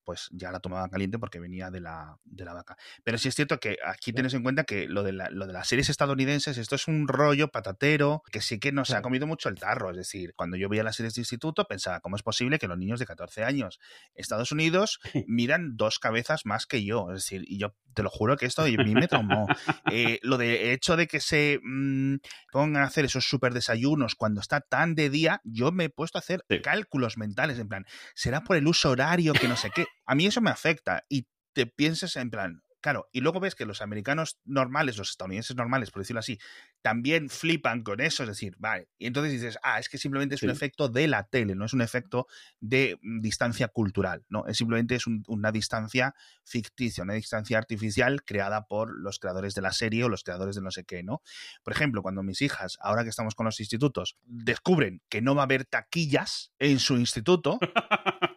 [0.03, 2.77] pues ya la tomaba caliente porque venía de la, de la vaca.
[3.03, 4.15] Pero sí es cierto que aquí Claro.
[4.17, 7.07] tenés en cuenta que lo de, la- lo de las series estadounidenses, esto es un
[7.07, 9.03] rollo patatero que sí que nos ha Claro.
[9.03, 9.91] comido mucho el tarro.
[9.91, 12.77] Es decir, cuando yo veía las series de instituto pensaba, ¿cómo es posible que los
[12.77, 13.79] niños de 14 años
[14.15, 17.09] Estados Unidos miran dos cabezas más que yo?
[17.11, 19.47] Es decir, y yo te lo juro que esto a mí me traumó.
[19.89, 22.15] Eh, lo de hecho de que se mm,
[22.51, 26.17] pongan a hacer esos super desayunos cuando está tan de día, yo me he puesto
[26.17, 26.61] a hacer Sí.
[26.61, 27.85] cálculos mentales, en plan,
[28.15, 29.85] será por el uso horario que no sé qué.
[30.05, 33.65] A mí eso me afecta y te piensas en plan, claro, y luego ves que
[33.65, 36.39] los americanos normales, los estadounidenses normales, por decirlo así,
[36.81, 40.43] también flipan con eso, es decir, vale, y entonces dices, ah, es que simplemente es
[40.43, 42.27] un efecto de la tele, no es un efecto
[42.59, 46.13] de mm, distancia cultural, no, es simplemente es un- una distancia
[46.43, 50.61] ficticia, una distancia artificial creada por los creadores de la serie o los creadores de
[50.61, 51.21] no sé qué, ¿no?
[51.63, 55.43] Por ejemplo, cuando mis hijas, ahora que estamos con los institutos, descubren que no va
[55.43, 57.59] a haber taquillas en su instituto,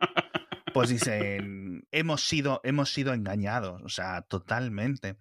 [0.80, 5.16] pues dicen, hemos sido, hemos sido engañados, o sea, totalmente.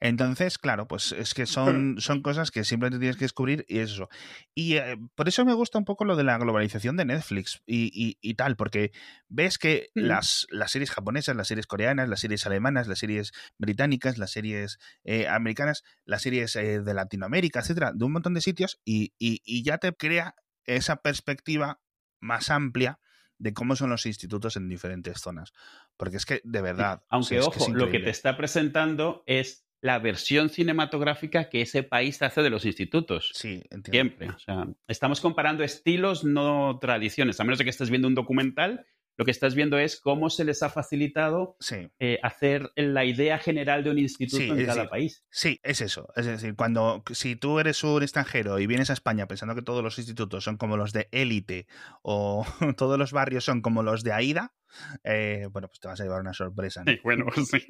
[0.00, 4.08] Entonces, claro, pues es que son, son cosas que simplemente tienes que descubrir y eso.
[4.54, 7.90] Y eh, por eso me gusta un poco lo de la globalización de Netflix y,
[7.94, 8.92] y- y tal, porque
[9.28, 10.02] ves que Mm.
[10.06, 14.78] las, las series japonesas, las series coreanas, las series alemanas, las series británicas, las series
[15.04, 19.40] eh, americanas, las series eh, de Latinoamérica, etcétera, de un montón de sitios y, y-
[19.44, 21.80] y ya te crea esa perspectiva
[22.20, 22.98] más amplia
[23.38, 25.52] de cómo son los institutos en diferentes zonas.
[25.96, 27.02] Porque es que, de verdad.
[27.08, 32.20] Aunque, que ojo, lo que te está presentando es la versión cinematográfica que ese país
[32.22, 33.30] hace de los institutos.
[33.34, 33.90] Sí, entiendo.
[34.16, 34.30] Siempre.
[34.30, 37.38] O sea, estamos comparando estilos, no tradiciones.
[37.38, 38.86] A menos de que estés viendo un documental,
[39.18, 41.90] lo que estás viendo es cómo se les ha facilitado Sí.
[41.98, 45.24] eh, hacer la idea general de un instituto Sí, en cada decir, país.
[45.28, 46.08] Sí, es eso.
[46.16, 49.82] Es decir, cuando si tú eres un extranjero y vienes a España pensando que todos
[49.82, 51.66] los institutos son como los de élite
[52.02, 52.46] o
[52.78, 54.54] todos los barrios son como los de Aida,
[55.04, 56.82] eh, bueno, pues te vas a llevar una sorpresa.
[56.86, 57.66] Sí, bueno, sí.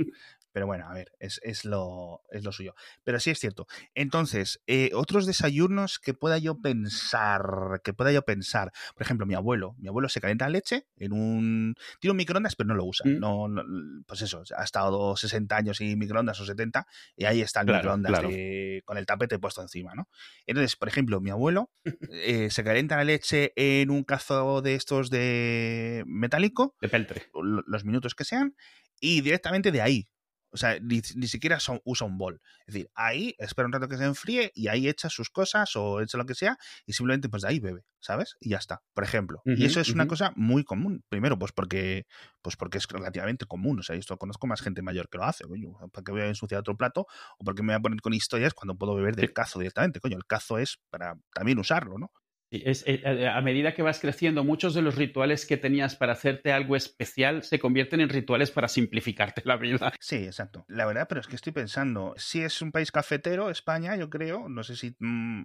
[0.53, 2.75] Pero bueno, a ver, es, es, lo, es lo suyo.
[3.05, 3.67] Pero sí es cierto.
[3.95, 8.73] Entonces, eh, otros desayunos que pueda yo pensar, que pueda yo pensar.
[8.95, 9.75] Por ejemplo, mi abuelo.
[9.79, 11.75] Mi abuelo se calienta leche en un...
[12.01, 13.09] Tiene un microondas, pero no lo usa.
[13.09, 13.19] Mm.
[13.21, 13.63] No, no-
[14.07, 17.79] pues eso, ha estado 60 años sin microondas o 70 y ahí está el Claro,
[17.81, 18.29] microondas claro.
[18.31, 20.09] de- con el tapete puesto encima, ¿no?
[20.47, 21.71] Entonces, por ejemplo, mi abuelo
[22.11, 27.27] eh, se calienta la leche en un cazo de estos de metálico De peltre.
[27.35, 28.55] lo- los minutos que sean
[29.01, 30.09] y directamente de ahí.
[30.51, 32.41] O sea, ni, ni siquiera son- usa un bol.
[32.67, 36.01] Es decir, ahí espera un rato que se enfríe y ahí echa sus cosas o
[36.01, 38.35] echa lo que sea y simplemente pues de ahí bebe, ¿sabes?
[38.41, 39.43] Y ya está, por ejemplo.
[39.45, 41.05] y eso es una cosa muy común.
[41.11, 42.07] Primero, pues porque,
[42.41, 43.79] pues porque es relativamente común.
[43.81, 45.45] O sea, esto conozco más gente mayor que lo hace.
[45.45, 47.07] Coño, ¿para qué voy a ensuciar otro plato?
[47.39, 50.01] ¿O por qué me voy a poner con historias cuando puedo beber del cazo directamente?
[50.01, 52.11] Coño, el cazo es para también usarlo, ¿no?
[52.51, 56.13] Es, eh, eh, a medida que vas creciendo, muchos de los rituales que tenías para
[56.13, 59.93] hacerte algo especial se convierten en rituales para simplificarte la vida.
[60.01, 60.65] Sí, exacto.
[60.69, 64.49] La verdad, pero es que estoy pensando, si es un país cafetero, España, yo creo,
[64.49, 64.97] no sé si...
[64.99, 65.45] mm,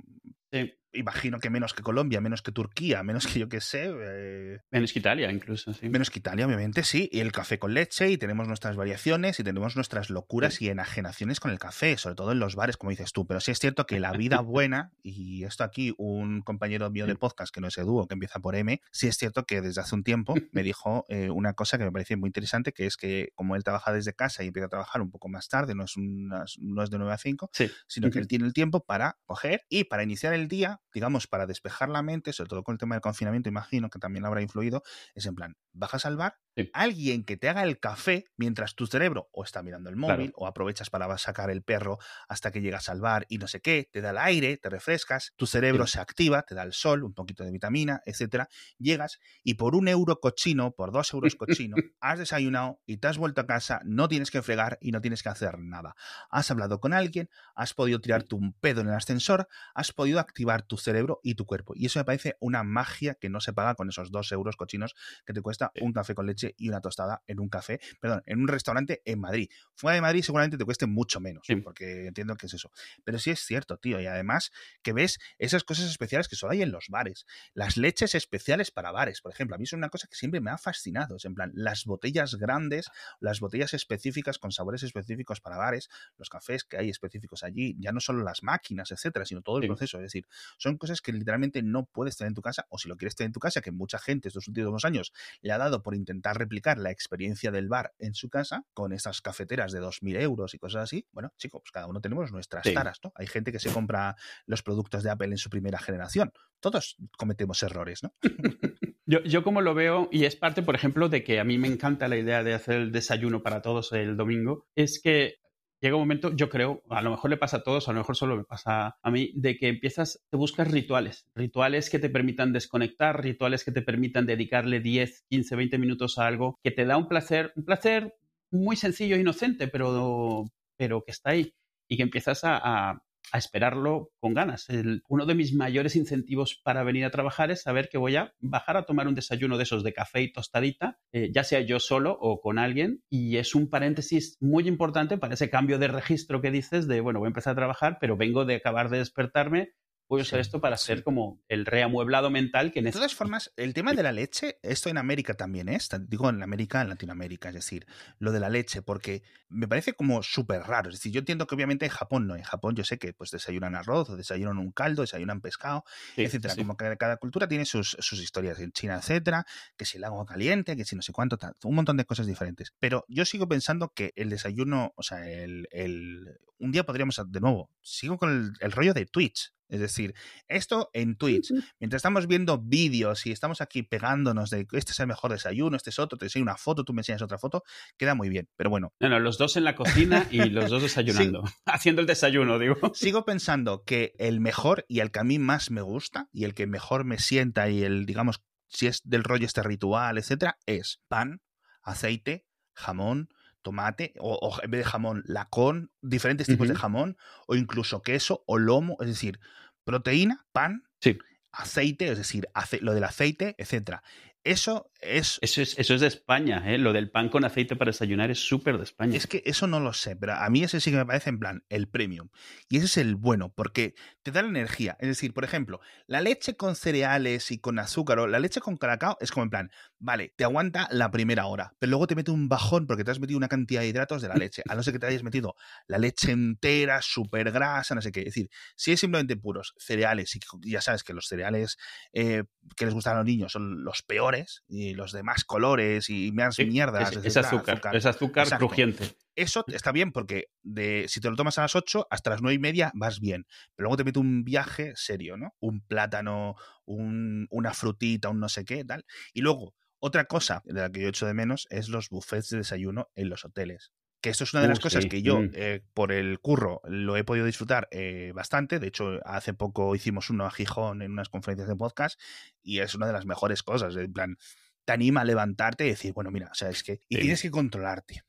[0.51, 0.73] Sí.
[0.93, 4.93] Imagino que menos que Colombia, menos que Turquía, menos que yo que sé, eh, Menos
[4.93, 5.89] que Italia, incluso, sí.
[5.89, 7.09] menos que Italia, obviamente, sí.
[7.11, 11.39] Y el café con leche, y tenemos nuestras variaciones, y tenemos nuestras locuras y enajenaciones
[11.39, 13.25] con el café, sobre todo en los bares, como dices tú.
[13.27, 17.17] Pero sí es cierto que la vida buena, y esto aquí, un compañero mío del
[17.17, 19.95] podcast, que no es Edu, que empieza por M, sí es cierto que desde hace
[19.95, 23.29] un tiempo me dijo eh, una cosa que me parecía muy interesante, que es que
[23.35, 25.97] como él trabaja desde casa y empieza a trabajar un poco más tarde, no es,
[25.97, 27.69] unas- no es de 9 a 5, Sí.
[27.87, 31.45] sino que él tiene el tiempo para coger y para iniciar el día, digamos, para
[31.47, 34.83] despejar la mente, sobre todo con el tema del confinamiento, imagino que también habrá influido,
[35.15, 36.69] es en plan, bajas al bar, Sí.
[36.71, 40.33] alguien que te haga el café mientras tu cerebro o está mirando el móvil Claro.
[40.35, 43.89] o aprovechas para sacar el perro hasta que llegas al bar y no sé qué,
[43.91, 45.87] te da el aire, te refrescas, tu cerebro Sí.
[45.87, 49.87] se activa, te da el sol, un poquito de vitamina, etcétera, llegas y por un
[49.87, 54.07] euro cochino, por dos euros cochino, has desayunado y te has vuelto a casa, no
[54.07, 55.95] tienes que fregar y no tienes que hacer nada.
[56.29, 60.63] Has hablado con alguien, has podido tirarte un pedo en el ascensor, has podido activar
[60.63, 61.73] tu cerebro y tu cuerpo.
[61.75, 64.95] Y eso me parece una magia que no se paga con esos dos euros cochinos
[65.25, 68.39] que te cuesta un café con leche y una tostada en un café, perdón, en
[68.39, 69.49] un restaurante en Madrid.
[69.75, 71.55] Fuera de Madrid seguramente te cueste mucho menos, Sí.
[71.57, 72.71] porque entiendo que es eso.
[73.03, 76.61] Pero sí es cierto, tío, y además que ves esas cosas especiales que solo hay
[76.61, 77.25] en los bares.
[77.53, 80.51] Las leches especiales para bares, por ejemplo, a mí es una cosa que siempre me
[80.51, 85.57] ha fascinado, es en plan, las botellas grandes, las botellas específicas con sabores específicos para
[85.57, 89.57] bares, los cafés que hay específicos allí, ya no solo las máquinas, etcétera, sino todo
[89.57, 89.67] el Sí.
[89.67, 89.97] proceso.
[89.97, 92.97] Es decir, son cosas que literalmente no puedes tener en tu casa, o si lo
[92.97, 95.95] quieres tener en tu casa, que mucha gente estos últimos años le ha dado por
[95.95, 100.53] intentar replicar la experiencia del bar en su casa, con estas cafeteras de 2.000 euros
[100.53, 101.05] y cosas así.
[101.11, 102.73] Bueno, chicos, pues cada uno tenemos nuestras Sí.
[102.73, 103.11] taras, ¿no?
[103.15, 106.31] Hay gente que se compra los productos de Apple en su primera generación.
[106.59, 108.13] Todos cometemos errores, ¿no?
[109.05, 111.67] Yo, yo como lo veo, y es parte, por ejemplo, de que a mí me
[111.67, 115.39] encanta la idea de hacer el desayuno para todos el domingo, es que
[115.83, 118.15] llega un momento, yo creo, a lo mejor le pasa a todos, a lo mejor
[118.15, 122.53] solo me pasa a mí, de que empiezas, te buscas rituales, rituales que te permitan
[122.53, 126.97] desconectar, rituales que te permitan dedicarle 10, 15, 20 minutos a algo que te da
[126.97, 128.15] un placer, un placer
[128.51, 130.45] muy sencillo e inocente, pero,
[130.77, 131.53] pero que está ahí
[131.89, 132.57] y que empiezas a,
[132.91, 134.67] a- a esperarlo con ganas.
[135.07, 138.77] Uno de mis mayores incentivos para venir a trabajar es saber que voy a bajar
[138.77, 142.17] a tomar un desayuno de esos de café y tostadita, eh, ya sea yo solo
[142.19, 146.51] o con alguien, y es un paréntesis muy importante para ese cambio de registro que
[146.51, 149.73] dices de, bueno, voy a empezar a trabajar, pero vengo de acabar de despertarme,
[150.07, 150.85] voy a usar Sí, esto para sí.
[150.87, 152.99] ser como el reamueblado mental que De necesito.
[152.99, 156.81] todas formas, el tema de la leche, esto en América también es, digo en América,
[156.81, 157.87] en Latinoamérica, es decir,
[158.19, 160.89] lo de la leche, porque me parece como súper raro.
[160.89, 163.31] Es decir, yo entiendo que obviamente en Japón no, en Japón yo sé que pues
[163.31, 165.83] desayunan arroz, o desayunan un caldo, desayunan pescado,
[166.15, 166.55] Sí, etcétera.
[166.55, 169.45] Como que cada cultura tiene sus, sus historias en China, etcétera,
[169.77, 172.27] que si el agua caliente, que si no sé cuánto, tal, un montón de cosas
[172.27, 172.73] diferentes.
[172.79, 177.39] Pero yo sigo pensando que el desayuno, o sea, el, el- un día podríamos, de
[177.41, 179.52] nuevo, sigo con el, el rollo de Twitch.
[179.67, 180.13] Es decir,
[180.47, 185.07] esto en Twitch, mientras estamos viendo vídeos y estamos aquí pegándonos de este es el
[185.07, 187.63] mejor desayuno, este es otro, te enseño una foto, tú me enseñas otra foto,
[187.97, 188.49] queda muy bien.
[188.55, 191.43] Pero bueno, No, no, los dos en la cocina y los dos desayunando.
[191.65, 192.75] Haciendo el desayuno, digo.
[192.93, 196.53] sigo pensando que el mejor y el que a mí más me gusta y el
[196.53, 200.99] que mejor me sienta y el, digamos, si es del rollo este ritual, etcétera, es
[201.07, 201.41] pan,
[201.83, 203.29] aceite, jamón,
[203.63, 208.43] tomate, o, o en vez de jamón, lacón, diferentes tipos de jamón, o incluso queso
[208.45, 209.39] o lomo, es decir,
[209.83, 211.17] proteína, pan, Sí.
[211.51, 214.03] aceite, es decir, ace- lo del aceite, etcétera.
[214.43, 215.39] Eso es...
[215.41, 216.77] Eso es, eso es de España, ¿eh?
[216.77, 219.15] Lo del pan con aceite para desayunar es súper de España.
[219.15, 221.39] Es que eso no lo sé, pero a mí ese sí que me parece en
[221.39, 222.29] plan el premium.
[222.67, 224.97] Y ese es el bueno, porque te da la energía.
[224.99, 228.75] Es decir, por ejemplo, la leche con cereales y con azúcar o la leche con
[228.75, 232.31] cacao es como en plan, vale, te aguanta la primera hora, pero luego te mete
[232.31, 234.63] un bajón porque te has metido una cantidad de hidratos de la leche.
[234.67, 235.55] A no ser que te hayas metido
[235.87, 238.21] la leche entera, súper grasa, no sé qué.
[238.21, 241.77] Es decir, si es simplemente puros cereales, y ya sabes que los cereales
[242.11, 242.43] eh,
[242.75, 244.32] que les gustan a los niños son los peores
[244.67, 247.15] y los de más colores y más mierdas.
[247.23, 249.15] Es, azúcar, es azúcar crujiente.
[249.35, 252.55] Eso está bien porque de, si te lo tomas a las 8, hasta las 9
[252.55, 253.45] y media vas bien.
[253.75, 255.55] Pero luego te mete un viaje serio, ¿no?
[255.59, 259.05] Un plátano, un, una frutita, un no sé qué, tal.
[259.33, 262.57] Y luego, otra cosa de la que yo echo de menos es los buffets de
[262.57, 263.91] desayuno en los hoteles.
[264.23, 265.51] Que esto es una de las uh, cosas que yo, mm.
[265.53, 268.79] eh, por el curro, lo he podido disfrutar eh, bastante.
[268.79, 272.17] De hecho, hace poco hicimos uno a Gijón en unas conferencias de podcast
[272.61, 273.97] y es una de las mejores cosas.
[273.97, 274.37] En plan,
[274.85, 277.01] te anima a levantarte y decir, bueno, mira, o sea, es que.
[277.09, 278.23] Y tienes que controlarte.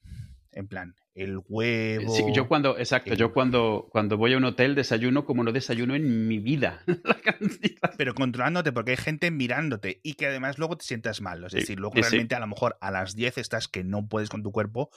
[0.50, 2.12] En plan, el huevo.
[2.12, 5.94] Sí, yo cuando, exacto, yo cuando, cuando voy a un hotel desayuno como no desayuno
[5.94, 6.83] en mi vida.
[7.96, 11.44] Pero controlándote, porque hay gente mirándote y que además luego te sientas mal.
[11.44, 14.42] Es decir, luego realmente a lo mejor a las 10 estás que no puedes con
[14.42, 14.90] tu cuerpo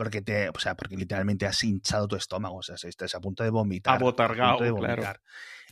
[0.00, 3.44] porque te, o sea, porque literalmente has hinchado tu estómago, o sea, estás a punto
[3.44, 3.96] de vomitar.
[3.96, 5.20] Abotargado, claro.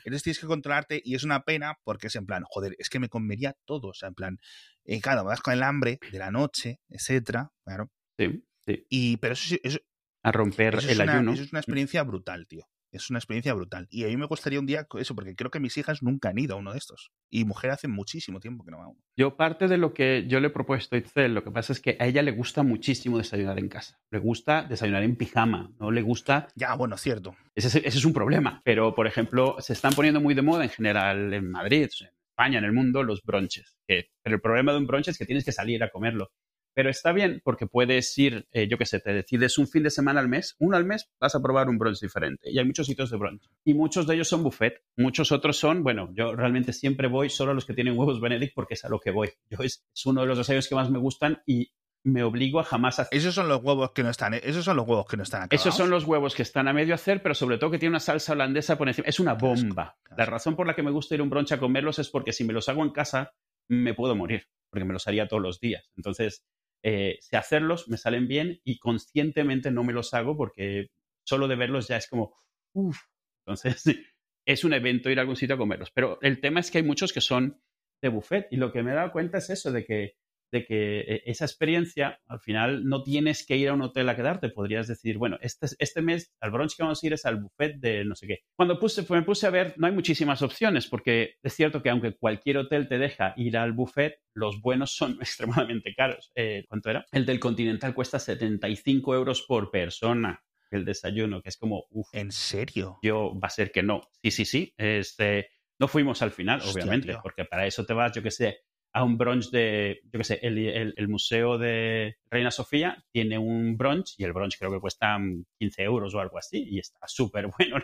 [0.05, 2.99] Entonces tienes que controlarte y es una pena porque es en plan, joder, es que
[2.99, 4.39] me comería todo, o sea, en plan,
[4.85, 7.91] eh, claro, vas con el hambre de la noche, etcétera, claro.
[8.19, 8.87] Sí, sí.
[8.91, 9.79] Y, pero eso, eso
[10.23, 11.33] a romper el ayuno.
[11.33, 13.87] Eso es una experiencia brutal, tío es una experiencia brutal.
[13.91, 16.39] Y a mí me gustaría un día eso, porque creo que mis hijas nunca han
[16.39, 17.11] ido a uno de estos.
[17.31, 19.01] Y mujer hace muchísimo tiempo que no va a uno.
[19.17, 21.81] Yo parte de lo que yo le he propuesto a Itzel, lo que pasa es
[21.81, 24.01] que a ella le gusta muchísimo desayunar en casa.
[24.11, 26.49] Le gusta desayunar en pijama, no le gusta...
[26.55, 27.37] Ya, bueno, cierto.
[27.55, 28.61] Ese, ese es un problema.
[28.65, 32.59] Pero, por ejemplo, se están poniendo muy de moda en general en Madrid, en España,
[32.59, 33.77] en el mundo, los bronches.
[33.87, 36.31] pero el problema de un brunch es que tienes que salir a comerlo.
[36.79, 39.91] Pero está bien porque puedes ir, eh, yo qué sé, te decides un fin de
[39.91, 42.53] semana al mes, uno al mes, vas a probar un brunch diferente.
[42.53, 43.51] Y hay muchos sitios de brunch.
[43.65, 44.81] Y muchos de ellos son buffet.
[44.97, 48.55] Muchos otros son, bueno, yo realmente siempre voy solo a los que tienen huevos Benedict
[48.55, 49.29] porque es a lo que voy.
[49.51, 51.73] Yo es, uno de los desayunos que más me gustan y
[52.05, 53.19] me obligo a jamás hacer.
[53.19, 55.67] Esos son los huevos que no están, esos son los huevos que no están acabados.
[55.67, 57.99] Esos son los huevos que están a medio hacer, pero sobre todo que tiene una
[57.99, 59.09] salsa holandesa por encima.
[59.09, 59.99] Es una bomba.
[60.17, 62.33] La razón por la que me gusta ir a un brunch a comerlos es porque
[62.33, 63.33] si me los hago en casa
[63.67, 65.91] me puedo morir, porque me los haría todos los días.
[65.97, 66.45] Entonces,
[66.83, 70.89] eh, sé hacerlos, me salen bien y conscientemente no me los hago porque
[71.27, 72.35] solo de verlos ya es como,
[72.75, 72.99] uff,
[73.45, 73.85] entonces
[74.47, 75.91] es un evento ir a algún sitio a comerlos.
[75.93, 77.61] Pero el tema es que hay muchos que son
[78.03, 80.17] de buffet y lo que me he dado cuenta es eso, de que
[80.51, 84.17] de que eh, esa experiencia, al final, no tienes que ir a un hotel a
[84.17, 84.49] quedarte.
[84.49, 87.77] Podrías decir, bueno, este, este mes al brunch que vamos a ir es al buffet
[87.77, 88.39] de no sé qué.
[88.57, 92.17] Cuando puse, me puse a ver, no hay muchísimas opciones, porque es cierto que aunque
[92.17, 96.33] cualquier hotel te deja ir al buffet, los buenos son extremadamente caros.
[96.35, 97.07] Eh, ¿Cuánto era?
[97.13, 102.09] El del Continental cuesta 75 euros por persona el desayuno, que es como, uff.
[102.13, 102.99] ¿En serio?
[103.03, 104.03] Yo, va a ser que no.
[104.23, 104.75] Sí, sí, sí.
[104.77, 108.61] Este, no fuimos al final, obviamente, porque para eso te vas, yo qué sé,
[108.93, 110.59] a un brunch de, yo qué sé, el,
[110.97, 115.19] el, Museo de Reina Sofía tiene un brunch y el brunch creo que cuesta
[115.59, 117.77] 15 euros o algo así y está súper bueno.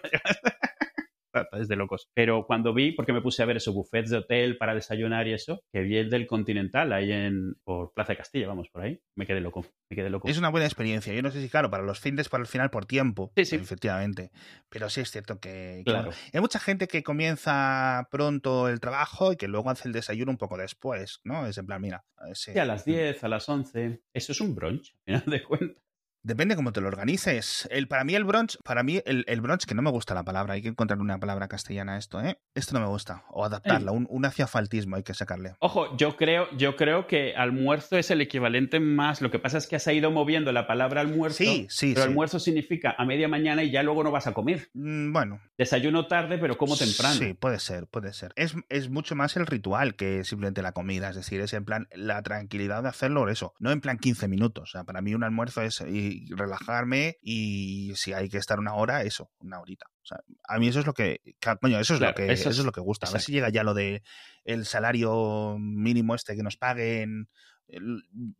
[1.53, 2.09] Es de locos.
[2.15, 5.33] Pero cuando vi, porque me puse a ver esos buffets de hotel para desayunar y
[5.33, 9.01] eso, que vi el del Continental ahí en, por Plaza de Castilla, vamos, por ahí,
[9.17, 10.29] me quedé loco, me quedé loco.
[10.29, 11.13] Es una buena experiencia.
[11.13, 13.33] Yo no sé si, claro, para los fines, para el final, por tiempo.
[13.37, 13.57] Sí, sí.
[13.57, 14.31] Efectivamente.
[14.69, 16.11] Pero sí es cierto que, claro.
[16.33, 20.39] Hay mucha gente que comienza pronto el trabajo y que luego hace el desayuno un
[20.39, 21.47] poco después, ¿no?
[21.47, 22.05] Es en plan, mira.
[22.33, 24.01] Sí, a las 10, a las 11.
[24.13, 25.85] Eso es un brunch, al final de cuentas.
[26.25, 27.69] Depende cómo te lo organices.
[27.71, 30.23] El, para mí el brunch, para mí el, el, brunch, que no me gusta la
[30.23, 32.39] palabra, hay que encontrar una palabra castellana a esto, ¿eh?
[32.55, 33.25] Esto no me gusta.
[33.29, 35.55] O adaptarla, un, un aciafaltismo hay que sacarle.
[35.59, 39.21] Ojo, yo creo, yo creo que almuerzo es el equivalente más.
[39.21, 41.37] Lo que pasa es que has ido moviendo la palabra almuerzo.
[41.37, 41.93] Sí, sí.
[41.93, 44.71] Pero almuerzo significa a media mañana y ya luego no vas a comer.
[44.73, 45.43] Mm, bueno.
[45.59, 47.17] Desayuno tarde, pero como temprano.
[47.17, 48.33] Sí, puede ser, puede ser.
[48.37, 51.11] Es, es mucho más el ritual que simplemente la comida.
[51.11, 53.53] Es decir, es en plan la tranquilidad de hacerlo, eso.
[53.59, 54.71] No en plan 15 minutos.
[54.71, 58.75] O sea, para mí un almuerzo es y relajarme y si hay que estar una
[58.75, 59.87] hora, eso, una horita.
[60.03, 61.21] O sea, a mí eso es lo que,
[61.61, 63.07] coño, eso es lo que, eso, es, lo que gusta.
[63.07, 64.03] A ver si llega ya lo de
[64.45, 67.29] el salario mínimo este que nos paguen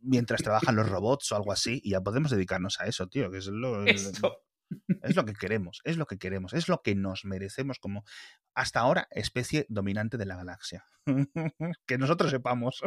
[0.01, 3.39] mientras trabajan los robots o algo así y ya podemos dedicarnos a eso, tío, que
[3.39, 7.79] es lo, es lo que queremos, es lo que queremos, es lo que nos merecemos
[7.79, 8.05] como
[8.55, 10.87] hasta ahora especie dominante de la galaxia.
[11.87, 12.83] que nosotros sepamos.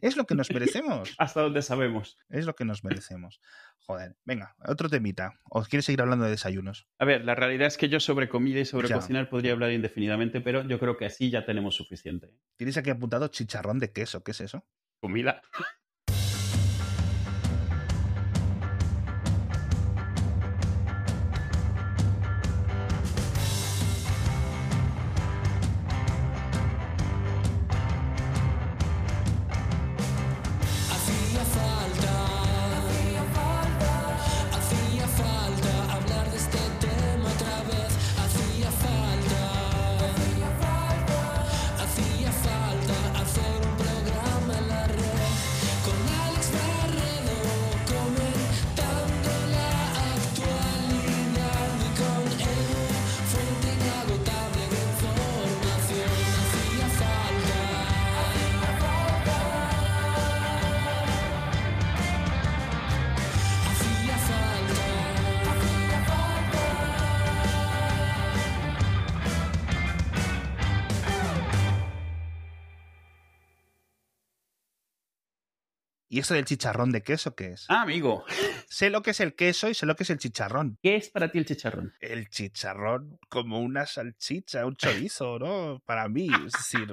[0.00, 1.14] Es lo que nos merecemos.
[1.18, 2.16] Hasta donde sabemos.
[2.28, 3.40] Es lo que nos merecemos.
[3.78, 5.34] Joder, venga, otro temita.
[5.44, 6.86] ¿O quieres seguir hablando de desayunos?
[6.98, 8.96] A ver, la realidad es que yo sobre comida y sobre Ya.
[8.96, 12.34] cocinar podría hablar indefinidamente, pero yo creo que así ya tenemos suficiente.
[12.56, 14.22] Tienes aquí apuntado chicharrón de queso.
[14.22, 14.64] ¿Qué es eso?
[15.00, 15.42] Comida.
[76.20, 77.64] ¿Y esto del chicharrón de queso qué es?
[77.70, 78.26] Ah, amigo,
[78.68, 80.76] Sé lo que es el queso y sé lo que es el chicharrón.
[80.82, 81.94] ¿qué es para ti el chicharrón?
[81.98, 85.82] El chicharrón como una salchicha, un chorizo, ¿no?
[85.86, 86.92] Para mí, es decir,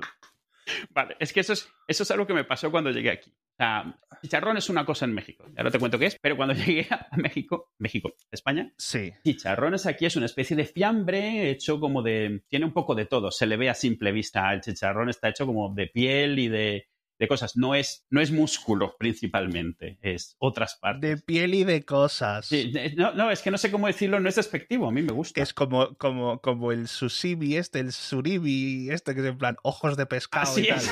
[0.91, 3.29] Vale, es que eso es, eso es algo que me pasó cuando llegué aquí.
[3.29, 5.45] O sea, chicharrón es una cosa en México.
[5.53, 9.11] Ya no te cuento qué es, pero cuando llegué a México, México, España, sí.
[9.25, 12.43] chicharrones aquí es una especie de fiambre hecho como de...
[12.47, 14.53] Tiene un poco de todo, se le ve a simple vista.
[14.53, 16.87] El chicharrón está hecho como de piel y de,
[17.19, 17.57] de cosas.
[17.57, 21.01] No es, no es músculo principalmente, es otras partes.
[21.01, 22.45] De piel y de cosas.
[22.47, 25.01] Sí, de- no, no, es que no sé cómo decirlo, no es despectivo, a mí
[25.01, 25.41] me gusta.
[25.41, 29.97] Es como, como, como el sushimi este, el surimi este, que es en plan ojos
[29.97, 30.77] de pescado Así y tal.
[30.77, 30.91] es.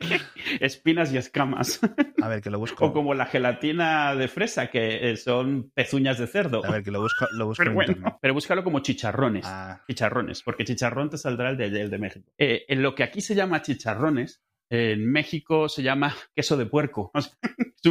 [0.60, 1.80] Espinas y escamas.
[2.22, 2.86] A ver, que lo busco.
[2.86, 6.64] O como la gelatina de fresa, que eh, son pezuñas de cerdo.
[6.64, 8.14] A ver, que lo busco, lo busco Pero en bueno, internet.
[8.20, 9.44] pero búscalo como chicharrones.
[9.46, 12.30] Ah, Chicharrones, porque chicharrón te saldrá el de, el de México.
[12.38, 17.10] Eh, en lo que aquí se llama chicharrones, en México se llama queso de puerco.
[17.14, 17.32] O sea,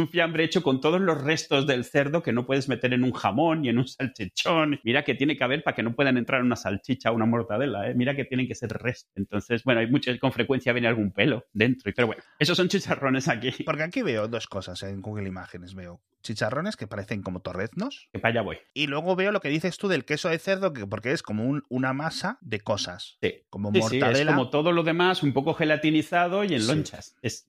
[0.00, 3.12] un fiambre hecho con todos los restos del cerdo que no puedes meter en un
[3.12, 4.80] jamón ni en un salchichón.
[4.82, 7.88] Mira que tiene que haber para que no puedan entrar una salchicha o una mortadela.
[7.88, 7.94] ¿eh?
[7.94, 9.12] Mira que tienen que ser restos.
[9.14, 11.92] Entonces, bueno, hay muchas, con frecuencia viene algún pelo dentro.
[11.94, 13.52] Pero bueno, esos son chicharrones aquí.
[13.64, 15.76] porque aquí veo dos cosas en Google Imágenes.
[15.76, 18.56] Veo chicharrones que parecen como torreznos Que para allá voy.
[18.72, 21.44] y luego veo lo que dices tú del queso de cerdo, que, porque es como
[21.44, 23.18] un- una masa de cosas.
[23.20, 23.42] Sí.
[23.50, 24.30] Como Sí, sí, mortadela.
[24.32, 26.72] es como todo lo demás, un poco gelatinizado y en Sí.
[26.74, 27.16] lonchas.
[27.22, 27.48] Es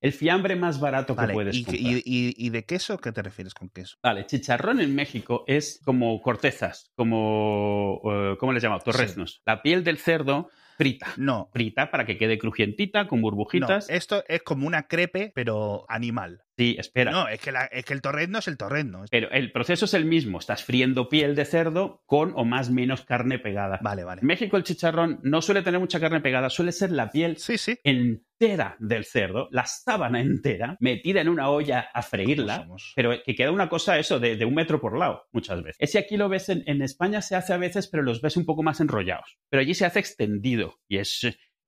[0.00, 1.82] el fiambre más barato que puedes y, comprar.
[1.82, 3.96] y- y- y de queso qué te refieres con queso?
[4.02, 8.84] Vale, chicharrón en México es como cortezas, como, eh, ¿cómo les llamamos?
[8.84, 9.42] Torreznos.
[9.46, 11.06] La piel del cerdo frita.
[11.16, 13.88] No, Frita para que quede crujientita, con no, burbujitas.
[13.88, 16.42] esto es como una crepe, pero animal.
[16.58, 17.12] Sí, espera.
[17.12, 19.04] No, es que, la- es que el torrezno es el torrezno.
[19.10, 20.38] Pero el proceso es el mismo.
[20.38, 23.78] Estás friendo piel de cerdo con o más menos carne pegada.
[23.82, 24.20] Vale, vale.
[24.20, 27.56] En México el chicharrón no suele tener mucha carne pegada, suele ser la piel Sí,
[27.56, 27.78] sí.
[28.44, 33.50] Entera del cerdo, la sábana entera, metida en una olla a freírla, pero que queda
[33.50, 35.76] una cosa eso de, de un metro por lado muchas veces.
[35.78, 38.44] Ese aquí lo ves en, en España se hace a veces, pero los ves un
[38.44, 39.38] poco más enrollados.
[39.50, 41.26] Pero allí se hace extendido y es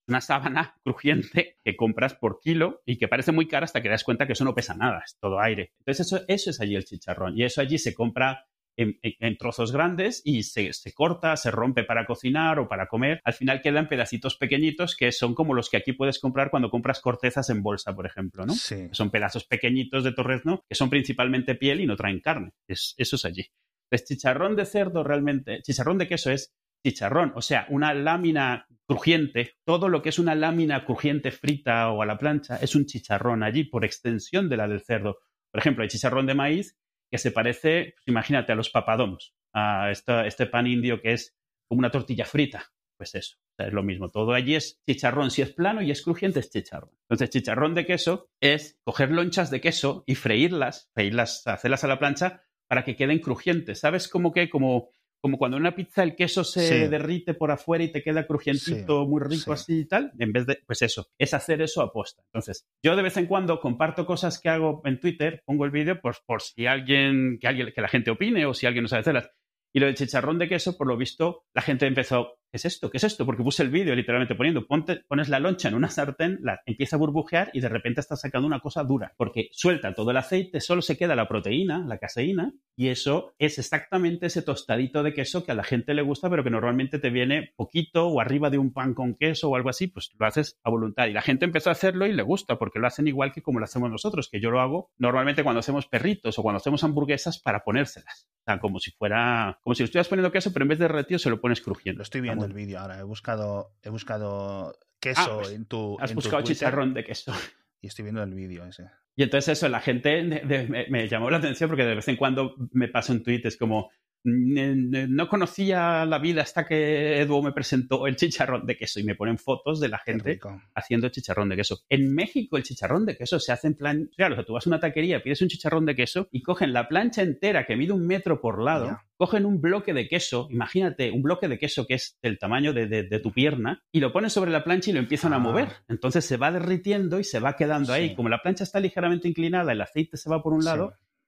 [0.09, 4.05] una sábana crujiente que compras por kilo y que parece muy cara hasta que das
[4.05, 5.73] cuenta que eso no pesa nada, es todo aire.
[5.81, 9.37] Entonces eso, eso es allí el chicharrón y eso allí se compra en, en- en
[9.39, 13.21] trozos grandes y se, se corta, se rompe para cocinar o para comer.
[13.25, 17.01] Al final quedan pedacitos pequeñitos que son como los que aquí puedes comprar cuando compras
[17.01, 18.53] cortezas en bolsa, por ejemplo, ¿no?
[18.55, 18.89] Sí.
[18.93, 22.53] Son pedazos pequeñitos de torrezno que son principalmente piel y no traen carne.
[22.69, 23.47] Es- eso es allí.
[23.91, 26.53] Entonces, chicharrón de cerdo realmente, chicharrón de queso es
[26.85, 32.03] chicharrón, o sea, una lámina crujiente, todo lo que es una lámina crujiente frita o
[32.03, 35.19] a la plancha es un chicharrón allí por extensión de la del cerdo.
[35.53, 36.77] Por ejemplo, hay chicharrón de maíz
[37.11, 41.37] que se parece, pues, imagínate, a los papadoms, a este pan indio que es
[41.69, 42.71] como una tortilla frita.
[42.99, 44.09] Pues eso, es lo mismo.
[44.09, 45.31] Todo allí es chicharrón.
[45.31, 46.93] Si es plano y es crujiente, es chicharrón.
[47.03, 51.99] Entonces, chicharrón de queso es coger lonchas de queso y freírlas, freírlas, hacerlas a la
[51.99, 53.81] plancha para que queden crujientes.
[53.81, 54.49] ¿Sabes cómo que?
[54.49, 54.89] Como,
[55.21, 56.89] como cuando en una pizza el queso se Sí.
[56.89, 59.63] derrite por afuera y te queda crujientito, muy rico sí.
[59.63, 60.13] así y tal.
[60.19, 62.23] En vez de, pues eso, es hacer eso a posta.
[62.33, 66.01] Entonces, yo de vez en cuando comparto cosas que hago en Twitter, pongo el vídeo
[66.01, 69.01] pues, por si alguien, que alguien, que la gente opine o si alguien no sabe
[69.01, 69.31] hacerlas.
[69.75, 72.91] Y lo del chicharrón de queso, por lo visto, la gente empezó, ¿qué es esto?
[72.91, 73.27] ¿Qué es esto?
[73.27, 76.97] Porque puse el vídeo literalmente poniendo, ponte, pones la loncha en una sartén, la, empieza
[76.97, 80.61] a burbujear y de repente estás sacando una cosa dura, porque suelta todo el aceite,
[80.61, 85.45] solo se queda la proteína, la caseína, y eso es exactamente ese tostadito de queso
[85.45, 88.59] que a la gente le gusta, pero que normalmente te viene poquito o arriba de
[88.59, 91.07] un pan con queso o algo así, pues lo haces a voluntad.
[91.07, 93.59] Y la gente empezó a hacerlo y le gusta, porque lo hacen igual que como
[93.59, 97.39] lo hacemos nosotros, que yo lo hago normalmente cuando hacemos perritos o cuando hacemos hamburguesas
[97.39, 98.29] para ponérselas.
[98.41, 101.19] O sea, como si fuera, como si estuvieras poniendo queso, pero en vez de derretido
[101.19, 101.99] se lo pones crujiendo.
[102.01, 102.99] Lo estoy viendo el vídeo ahora.
[102.99, 105.97] He buscado, he buscado queso pues, en tu.
[106.01, 107.33] Has en tu buscado Twitter chicharrón de queso.
[107.83, 108.91] Y estoy viendo el vídeo ese.
[109.15, 112.09] Y entonces eso, la gente de- de- me, me llamó la atención porque de vez
[112.09, 116.67] en cuando me pasa un tuit, es como, "Ne- ne- no conocía la vida hasta
[116.67, 120.39] que Edu me presentó el chicharrón de queso y me ponen fotos de la gente
[120.75, 121.79] haciendo chicharrón de queso.
[121.89, 124.67] En México el chicharrón de queso se hace en plan, claro, o sea, tú vas
[124.67, 127.93] a una taquería, pides un chicharrón de queso y cogen la plancha entera que mide
[127.93, 131.95] un metro por lado, cogen un bloque de queso, imagínate, un bloque de queso que
[131.95, 134.95] es del tamaño de, de- de tu pierna y lo ponen sobre la plancha y
[134.95, 135.41] lo empiezan a Ah.
[135.41, 135.69] mover.
[135.89, 138.15] Entonces se va derritiendo y se va quedando ahí.
[138.15, 140.69] Como la plancha está ligeramente inclinada, el aceite se va por un Sí.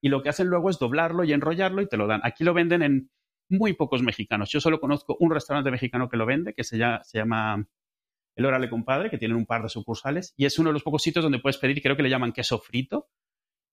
[0.00, 2.20] Y lo que hacen luego es doblarlo y enrollarlo y te lo dan.
[2.24, 3.10] Aquí lo venden en
[3.48, 4.50] muy pocos mexicanos.
[4.50, 7.66] Yo solo conozco un restaurante mexicano que lo vende, que se llama, se llama
[8.36, 11.02] El Órale Compadre, que tienen un par de sucursales, y es uno de los pocos
[11.02, 13.08] sitios donde puedes pedir, creo que le llaman queso frito,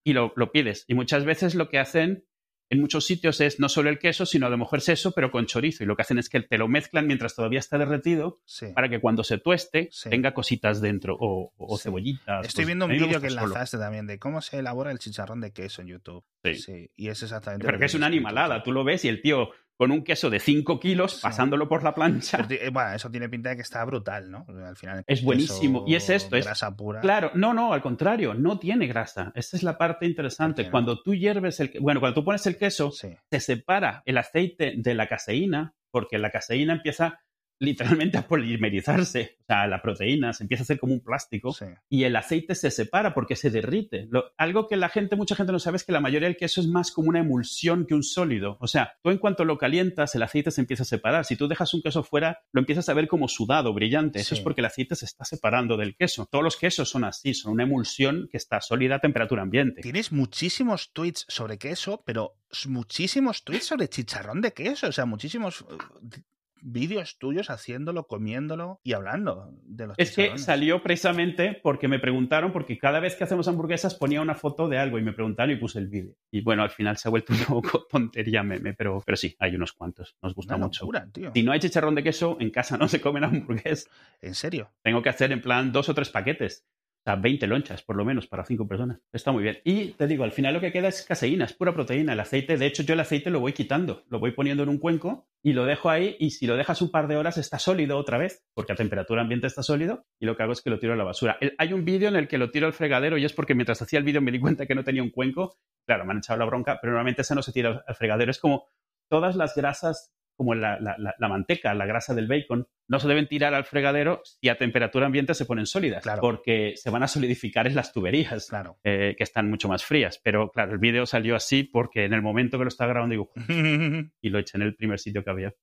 [0.04, 0.86] y lo, lo pides.
[0.88, 2.26] Y muchas veces lo que hacen
[2.70, 5.30] en muchos sitios es no solo el queso, sino a lo mejor es eso, pero
[5.32, 5.84] con chorizo.
[5.84, 8.68] Y lo que hacen es que te lo mezclan mientras todavía está derretido Sí.
[8.74, 10.10] para que cuando se tueste Sí.
[10.10, 11.84] tenga cositas dentro o, o Sí.
[11.84, 12.48] cebollitas.
[12.48, 13.46] Estoy pues, viendo un vídeo que gusta solo.
[13.54, 16.24] enlazaste también de cómo se elabora el chicharrón de queso en YouTube.
[16.54, 16.90] Sí.
[16.96, 17.66] Y es exactamente.
[17.66, 18.64] Pero lo que es una dices tú, animalada.
[18.64, 21.94] Tú lo ves y el tío con un queso de 5 kilos pasándolo por la
[21.94, 22.46] plancha.
[22.50, 24.46] Eh, bueno, eso tiene pinta de que está brutal, ¿no?
[24.66, 25.04] Al final.
[25.06, 25.84] Es buenísimo.
[25.88, 27.02] Y es esto, es- Grasa pura.
[27.02, 29.32] Claro, no, no, al contrario, no tiene grasa.
[29.36, 30.70] Esta es la parte interesante.
[30.70, 33.10] Cuando tú hierves el, bueno, cuando tú pones el queso, Sí.
[33.30, 37.20] se separa el aceite de la caseína, porque la caseína empieza
[37.60, 41.66] literalmente a polimerizarse, o sea, la proteína se empieza a hacer como un plástico Sí.
[41.90, 44.08] y el aceite se separa porque se derrite.
[44.10, 46.62] Lo- algo que la gente, mucha gente no sabe es que la mayoría del queso
[46.62, 48.58] es más como una emulsión que un sólido.
[48.60, 51.26] O sea, tú en cuanto lo calientas, el aceite se empieza a separar.
[51.26, 54.20] Si tú dejas un queso fuera, lo empiezas a ver como sudado, brillante.
[54.20, 54.40] Eso Sí.
[54.40, 56.28] es porque el aceite se está separando del queso.
[56.32, 59.82] Todos los quesos son así, son una emulsión que está sólida a temperatura ambiente.
[59.82, 62.36] Tienes muchísimos tweets sobre queso, pero
[62.68, 64.88] muchísimos tweets sobre chicharrón de queso.
[64.88, 66.22] O sea, muchísimos eh,
[66.66, 72.52] vídeos tuyos haciéndolo, comiéndolo y hablando de los Es que salió precisamente porque me preguntaron,
[72.52, 75.58] porque cada vez que hacemos hamburguesas ponía una foto de algo y me preguntaron y
[75.58, 76.16] puse el vídeo.
[76.32, 79.56] Y bueno, al final se ha vuelto un poco tontería meme, pero, pero sí, hay
[79.56, 80.16] unos cuantos.
[80.22, 80.84] Nos gusta Una mucho.
[80.84, 81.32] locura, tío.
[81.34, 83.88] Si no hay chicharrón de queso, en casa no se comen hamburguesas.
[84.22, 84.72] En serio.
[84.82, 86.66] Tengo que hacer en plan dos o tres paquetes.
[87.06, 89.00] Sea, 20 lonchas, por lo menos, para cinco personas.
[89.14, 89.60] Está muy bien.
[89.64, 92.14] Y te digo, al final lo que queda es caseína, es pura proteína.
[92.14, 94.04] El aceite, de hecho, yo el aceite lo voy quitando.
[94.10, 96.16] Lo voy poniendo en un cuenco y lo dejo ahí.
[96.20, 99.22] Y si lo dejas un par de horas, está sólido otra vez, porque a temperatura
[99.22, 100.08] ambiente está sólido.
[100.20, 101.38] Y lo que hago es que lo tiro a la basura.
[101.60, 104.00] Hay un vídeo en el que lo tiro al fregadero y es porque mientras hacía
[104.00, 105.60] el vídeo me di cuenta que no tenía un cuenco.
[105.86, 108.32] Claro, me han echado la bronca, pero normalmente esa no se tira al fregadero.
[108.32, 108.66] Es como
[109.12, 113.54] todas las grasas, como la, la- manteca, la grasa del bacon, no se deben tirar
[113.54, 116.22] al fregadero si a temperatura ambiente se ponen sólidas, Claro.
[116.22, 118.78] porque se van a solidificar en las tuberías, Claro.
[118.84, 120.20] eh, que están mucho más frías.
[120.24, 123.32] Pero claro, el vídeo salió así porque en el momento que lo estaba grabando digo,
[124.22, 125.54] y lo eché en el primer sitio que había.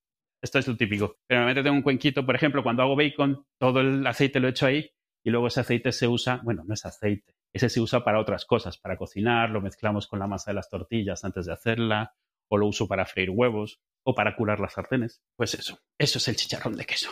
[0.43, 1.17] Esto es lo típico.
[1.29, 4.67] Pero normalmente tengo un cuenquito, por ejemplo, cuando hago bacon, todo el aceite lo echo
[4.67, 4.91] ahí
[5.25, 8.45] y luego ese aceite se usa, bueno, no es aceite, ese se usa para otras
[8.45, 12.13] cosas, para cocinar, lo mezclamos con la masa de las tortillas antes de hacerla,
[12.53, 15.23] o lo uso para freír huevos, o para curar las sartenes.
[15.37, 17.09] Pues eso, eso es el chicharrón de queso.